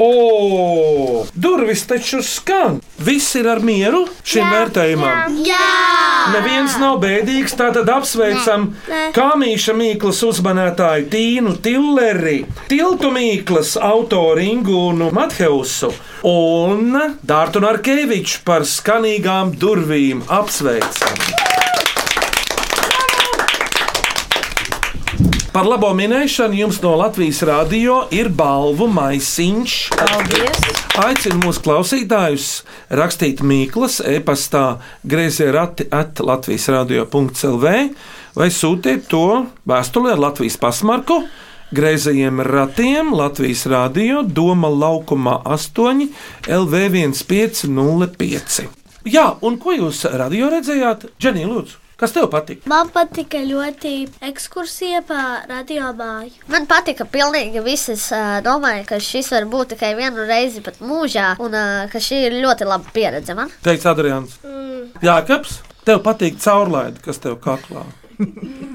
O, 0.00 1.24
durvis 1.34 1.84
taču 1.86 2.22
skan. 2.24 2.80
Viss 3.02 3.34
ir 3.36 3.48
ar 3.50 3.60
mieru 3.64 4.06
šim 4.24 4.48
vērtējumam. 4.48 5.36
Jā! 5.44 5.66
Neviens 6.32 6.78
nav 6.80 7.00
bēdīgs, 7.02 7.56
tātad 7.58 7.90
apsveicam. 7.92 8.70
Kāmīša 9.16 9.74
Mīklas 9.76 10.22
uzmanētāju 10.26 11.08
Tīnu 11.12 11.56
Tilleri, 11.64 12.38
Tiltu 12.70 13.10
Mīklas 13.12 13.74
autoru 13.76 14.44
Ingūnu 14.46 15.10
Matheusu 15.12 15.92
un 16.28 16.96
Dārtu 17.26 17.62
Narkeviču 17.64 18.44
par 18.46 18.68
skanīgām 18.68 19.56
durvīm 19.58 20.24
apsveicam. 20.30 21.61
Par 25.52 25.66
labo 25.68 25.90
minēšanu 25.92 26.56
jums 26.56 26.78
no 26.80 26.94
Latvijas 26.96 27.42
radio 27.44 28.08
ir 28.08 28.32
balvu 28.32 28.86
maisiņš. 28.88 29.92
Paldies! 30.00 30.56
Aicinu 31.02 31.42
mūsu 31.42 31.60
klausītājus 31.66 32.46
rakstīt 32.88 33.42
mīklas 33.44 33.98
e-pastā 34.00 34.80
grazē 35.04 35.52
rati 35.52 35.84
at 35.92 36.24
Latvijas 36.24 36.72
radio.clv 36.72 37.68
vai 38.38 38.48
sūtiet 38.48 39.04
to 39.12 39.44
vēstuli 39.68 40.08
ar 40.14 40.22
Latvijas 40.24 40.56
pasmarku. 40.62 41.28
Greizajiem 41.76 42.40
ratiem 42.48 43.12
Latvijas 43.12 43.68
Rādio 43.68 44.24
Doma 44.24 44.72
laukumā 44.72 45.44
8 45.44 46.08
LV1505. 46.48 48.72
Jā, 49.04 49.36
un 49.44 49.60
ko 49.60 49.76
jūs 49.76 50.08
radio 50.16 50.48
redzējāt? 50.56 51.12
Dženī, 51.20 51.44
lūdzu, 51.44 51.81
kas 52.02 52.14
tev 52.16 52.26
patika? 52.32 52.66
Man 52.70 52.90
patika 52.90 53.40
ļoti 53.46 53.94
ekskursija 54.26 55.04
pa 55.06 55.22
radio 55.46 55.92
māju. 55.94 56.34
Man 56.50 56.66
patika 56.70 57.06
pilnīgi 57.06 57.62
viss. 57.62 57.92
Es 57.92 58.08
domāju, 58.44 58.84
ka 58.88 58.98
šis 59.02 59.30
var 59.34 59.46
būt 59.50 59.76
tikai 59.76 59.94
vienu 59.98 60.26
reizi 60.26 60.64
pat 60.64 60.82
mūžā, 60.82 61.36
un 61.42 61.54
ka 61.92 62.02
šī 62.02 62.24
ir 62.26 62.38
ļoti 62.42 62.66
laba 62.66 62.94
pieredze 62.94 63.38
man. 63.38 63.52
Teiks 63.62 63.86
Adrians. 63.86 64.38
Mm. 64.42 64.90
Jākaps, 65.04 65.60
tev 65.86 66.02
patīk 66.04 66.42
caurlaidi, 66.42 67.02
kas 67.04 67.22
tev 67.22 67.38
kaklā. 67.44 67.86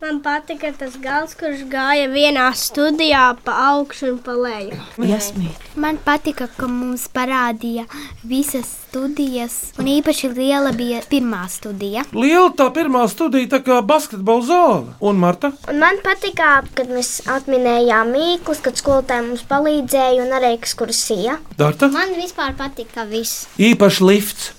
Man 0.00 0.18
patika 0.20 0.72
tas 0.76 0.96
gals, 1.00 1.32
kurš 1.38 1.62
gāja 1.72 2.08
vienā 2.12 2.46
studijā 2.58 3.22
pa 3.44 3.54
augšu 3.70 4.10
un 4.10 4.18
pa 4.24 4.34
leju. 4.36 4.76
Man 5.80 5.96
patika, 6.04 6.48
ka 6.58 6.68
mums 6.68 7.06
parādīja 7.14 7.86
visas 8.26 8.68
studijas, 8.88 9.56
un 9.80 9.88
īpaši 9.94 10.30
liela 10.34 10.74
bija 10.76 11.00
pirmā 11.08 11.44
studija. 11.52 12.04
Liela 12.12 12.50
tā 12.58 12.68
pirmā 12.76 13.06
studija, 13.12 13.48
tā 13.56 13.62
kā 13.64 13.80
basketbola 13.86 14.46
zāle. 14.50 14.94
Un 15.00 15.20
Marta? 15.22 15.52
Un 15.70 15.80
man 15.80 16.02
patika, 16.04 16.60
kad 16.76 16.92
mēs 16.92 17.18
atminējām 17.38 18.12
mīklus, 18.12 18.62
kad 18.64 18.76
skolotāji 18.76 19.30
mums 19.30 19.48
palīdzēja 19.48 20.22
un 20.26 20.36
arī 20.36 20.54
ekskursija. 20.58 21.40
Dārta? 21.56 21.92
Man 21.94 22.16
vispār 22.20 22.56
patika 22.58 23.08
viss. 23.08 23.46
Īpaši 23.56 24.10
lifts. 24.12 24.52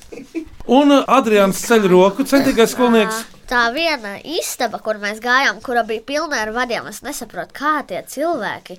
Un 0.68 0.91
Adrians 0.91 1.61
ceļ 1.63 1.86
roku, 1.88 2.26
centīgais 2.28 2.74
skolnieks. 2.76 3.22
Tā 3.47 3.70
viena 3.72 4.18
istaba, 4.20 4.82
kur 4.84 4.97
mēs 4.99 5.22
gājām, 5.24 5.61
kura 5.63 5.86
bija 5.88 6.03
pilna 6.03 6.41
ar 6.43 6.51
vadiem, 6.51 6.89
es 6.91 6.99
nesaprotu, 7.05 7.55
kā 7.55 7.78
tie 7.88 8.01
cilvēki, 8.03 8.76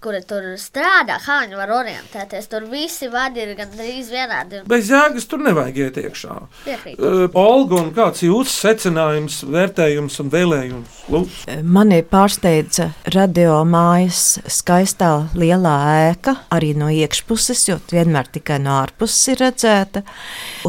kuri 0.00 0.20
tur 0.26 0.46
strādā, 0.60 1.18
kā 1.20 1.40
viņi 1.44 1.58
var 1.58 1.72
orientēties. 1.76 2.48
Tur 2.50 2.66
visi 2.70 3.08
vadi 3.12 3.42
ir 3.44 3.52
gandrīz 3.58 4.10
vienādi. 4.12 4.62
Bez 4.70 4.90
jēgas 4.92 5.28
tur 5.28 5.42
nevajag 5.44 5.80
iet 5.84 5.98
iekšā. 6.00 6.36
Piekrītu. 6.64 7.10
Uh, 7.10 7.24
Olga, 7.40 7.80
un 7.82 7.90
kāds 7.96 8.24
ir 8.24 8.30
jūsu 8.30 8.54
secinājums, 8.54 9.40
vērtējums 9.50 10.20
un 10.24 10.32
vēlējums? 10.32 11.02
Lūdzu. 11.12 11.58
Mani 11.76 12.00
pārsteidza 12.06 12.90
radio 13.14 13.58
mājas 13.68 14.38
skaistā 14.50 15.12
lielā 15.36 15.76
ēka, 16.10 16.36
arī 16.54 16.72
no 16.78 16.88
iekšpuses, 16.94 17.66
jo 17.68 17.78
vienmēr 17.92 18.30
tikai 18.32 18.60
no 18.62 18.78
ārpuses 18.80 19.34
ir 19.34 19.44
redzēta. 19.44 20.04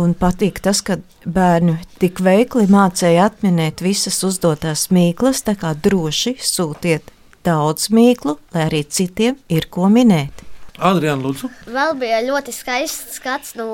Un 0.02 0.16
patīk 0.18 0.60
tas, 0.64 0.84
ka 0.84 1.00
bērni 1.26 1.78
tik 2.02 2.20
veikli 2.26 2.68
mācīja 2.72 3.30
atminēt 3.30 3.84
visas 3.86 4.20
uzdotās 4.28 4.90
mīklas, 4.92 5.46
tā 5.48 5.56
kā 5.60 5.76
droši 5.78 6.36
sūtiet 6.42 7.14
daudz 7.46 7.90
mīklu, 7.94 8.38
lai 8.54 8.70
arī 8.70 8.86
citiem 8.88 9.38
ir 9.50 9.68
ko 9.74 9.90
minēt. 9.92 10.46
Adrian, 10.82 11.22
lūdzu. 11.22 11.50
Vēl 11.70 11.94
bija 12.00 12.22
ļoti 12.26 12.54
skaists 12.56 13.20
skats 13.20 13.54
no 13.60 13.68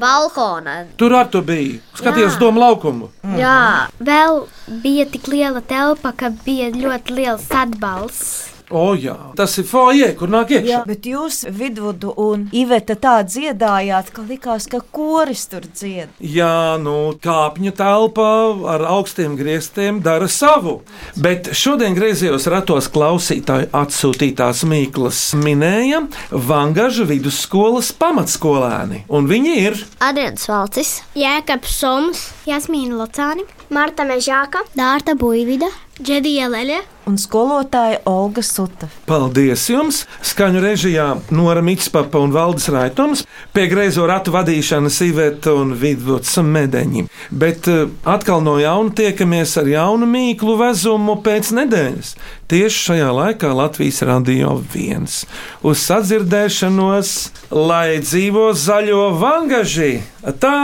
balkona. 0.00 0.80
Tur 0.98 1.14
ar 1.14 1.30
to 1.30 1.42
bija. 1.46 1.78
Skaties, 1.94 2.38
doma 2.40 2.64
laukumu. 2.64 3.12
Jā, 3.38 3.86
Vēl 4.02 4.42
bija 4.82 5.06
tik 5.12 5.30
liela 5.30 5.62
telpa, 5.62 6.10
ka 6.16 6.32
bija 6.42 6.72
ļoti 6.74 7.14
liels 7.20 7.46
atbalsts. 7.54 8.55
O, 8.70 8.96
jā, 8.98 9.14
tas 9.38 9.52
ir 9.60 9.66
foje, 9.68 10.08
kur 10.18 10.30
nāk 10.32 10.50
iekšā. 10.56 10.66
Jā, 10.66 10.80
bet 10.88 11.06
jūs, 11.06 11.44
Vidvudu 11.54 12.10
un 12.18 12.48
Iveta, 12.56 12.96
tā 12.98 13.20
dziedājāt, 13.22 14.10
ka 14.14 14.24
likās, 14.26 14.66
ka 14.70 14.80
koris 14.82 15.44
tur 15.52 15.68
dzied. 15.70 16.10
Jā, 16.18 16.74
nu, 16.82 17.14
kāpņu 17.22 17.72
telpa 17.78 18.26
ar 18.74 18.86
augstiem 18.90 19.36
griestiem 19.38 20.00
dara 20.02 20.26
savu. 20.26 20.80
Bet 21.14 21.52
šodien 21.54 21.94
griezījos 21.94 22.48
ratos 22.50 22.90
klausītāju 22.90 23.70
atsūtītās 23.76 24.64
mīklas 24.66 25.22
minēja 25.38 26.02
Vangažu 26.30 27.06
vidusskolas 27.06 27.92
pamatskolēni. 27.94 29.04
Un 29.06 29.30
viņi 29.30 29.56
ir 29.62 29.78
Adrians 30.02 30.50
Valcis, 30.50 30.96
Jēkabs 31.14 31.78
Soms, 31.78 32.28
Jasmīna 32.50 32.98
Locāni, 32.98 33.46
Marta 33.70 34.06
Mežāka, 34.06 34.66
Dārta 34.74 35.14
Buivida, 35.18 35.70
Džedija 35.96 36.50
Leļa. 36.52 36.82
Un 37.08 37.14
skolotāja 37.16 38.02
Olga 38.10 38.42
Suta. 38.44 38.88
Paldies 39.08 39.62
jums! 39.70 40.02
Skaņu 40.26 40.60
režijā 40.60 41.06
Nora 41.32 41.62
Mitspapa 41.64 42.20
un 42.20 42.34
Valdis 42.34 42.66
Raitons, 42.74 43.22
pie 43.56 43.64
greizo 43.70 44.04
ratu 44.10 44.34
vadīšanas 44.34 44.98
Iveta 45.06 45.54
un 45.56 45.72
Vidvuds 45.80 46.34
Medeņi. 46.44 47.06
Bet 47.30 47.70
eh, 47.72 47.86
atkal 48.04 48.44
no 48.44 48.58
jauna 48.60 48.92
tiekamies 48.98 49.56
ar 49.62 49.72
jaunu 49.72 50.10
mīklu 50.10 50.58
vezumu 50.60 51.16
pēc 51.24 51.54
nedēļas. 51.62 52.12
Tieši 52.52 52.84
šajā 52.90 53.08
laikā 53.22 53.54
Latvijas 53.56 54.02
radio 54.04 54.58
viens. 54.74 55.22
Uz 55.64 55.80
sadzirdēšanos, 55.86 57.16
lai 57.56 58.02
dzīvo 58.04 58.50
zaļo 58.52 59.08
vangaži! 59.22 59.94
Tā! 60.26 60.56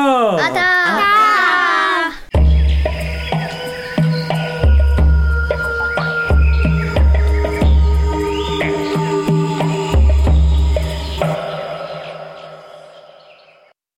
Atā! 0.51 1.61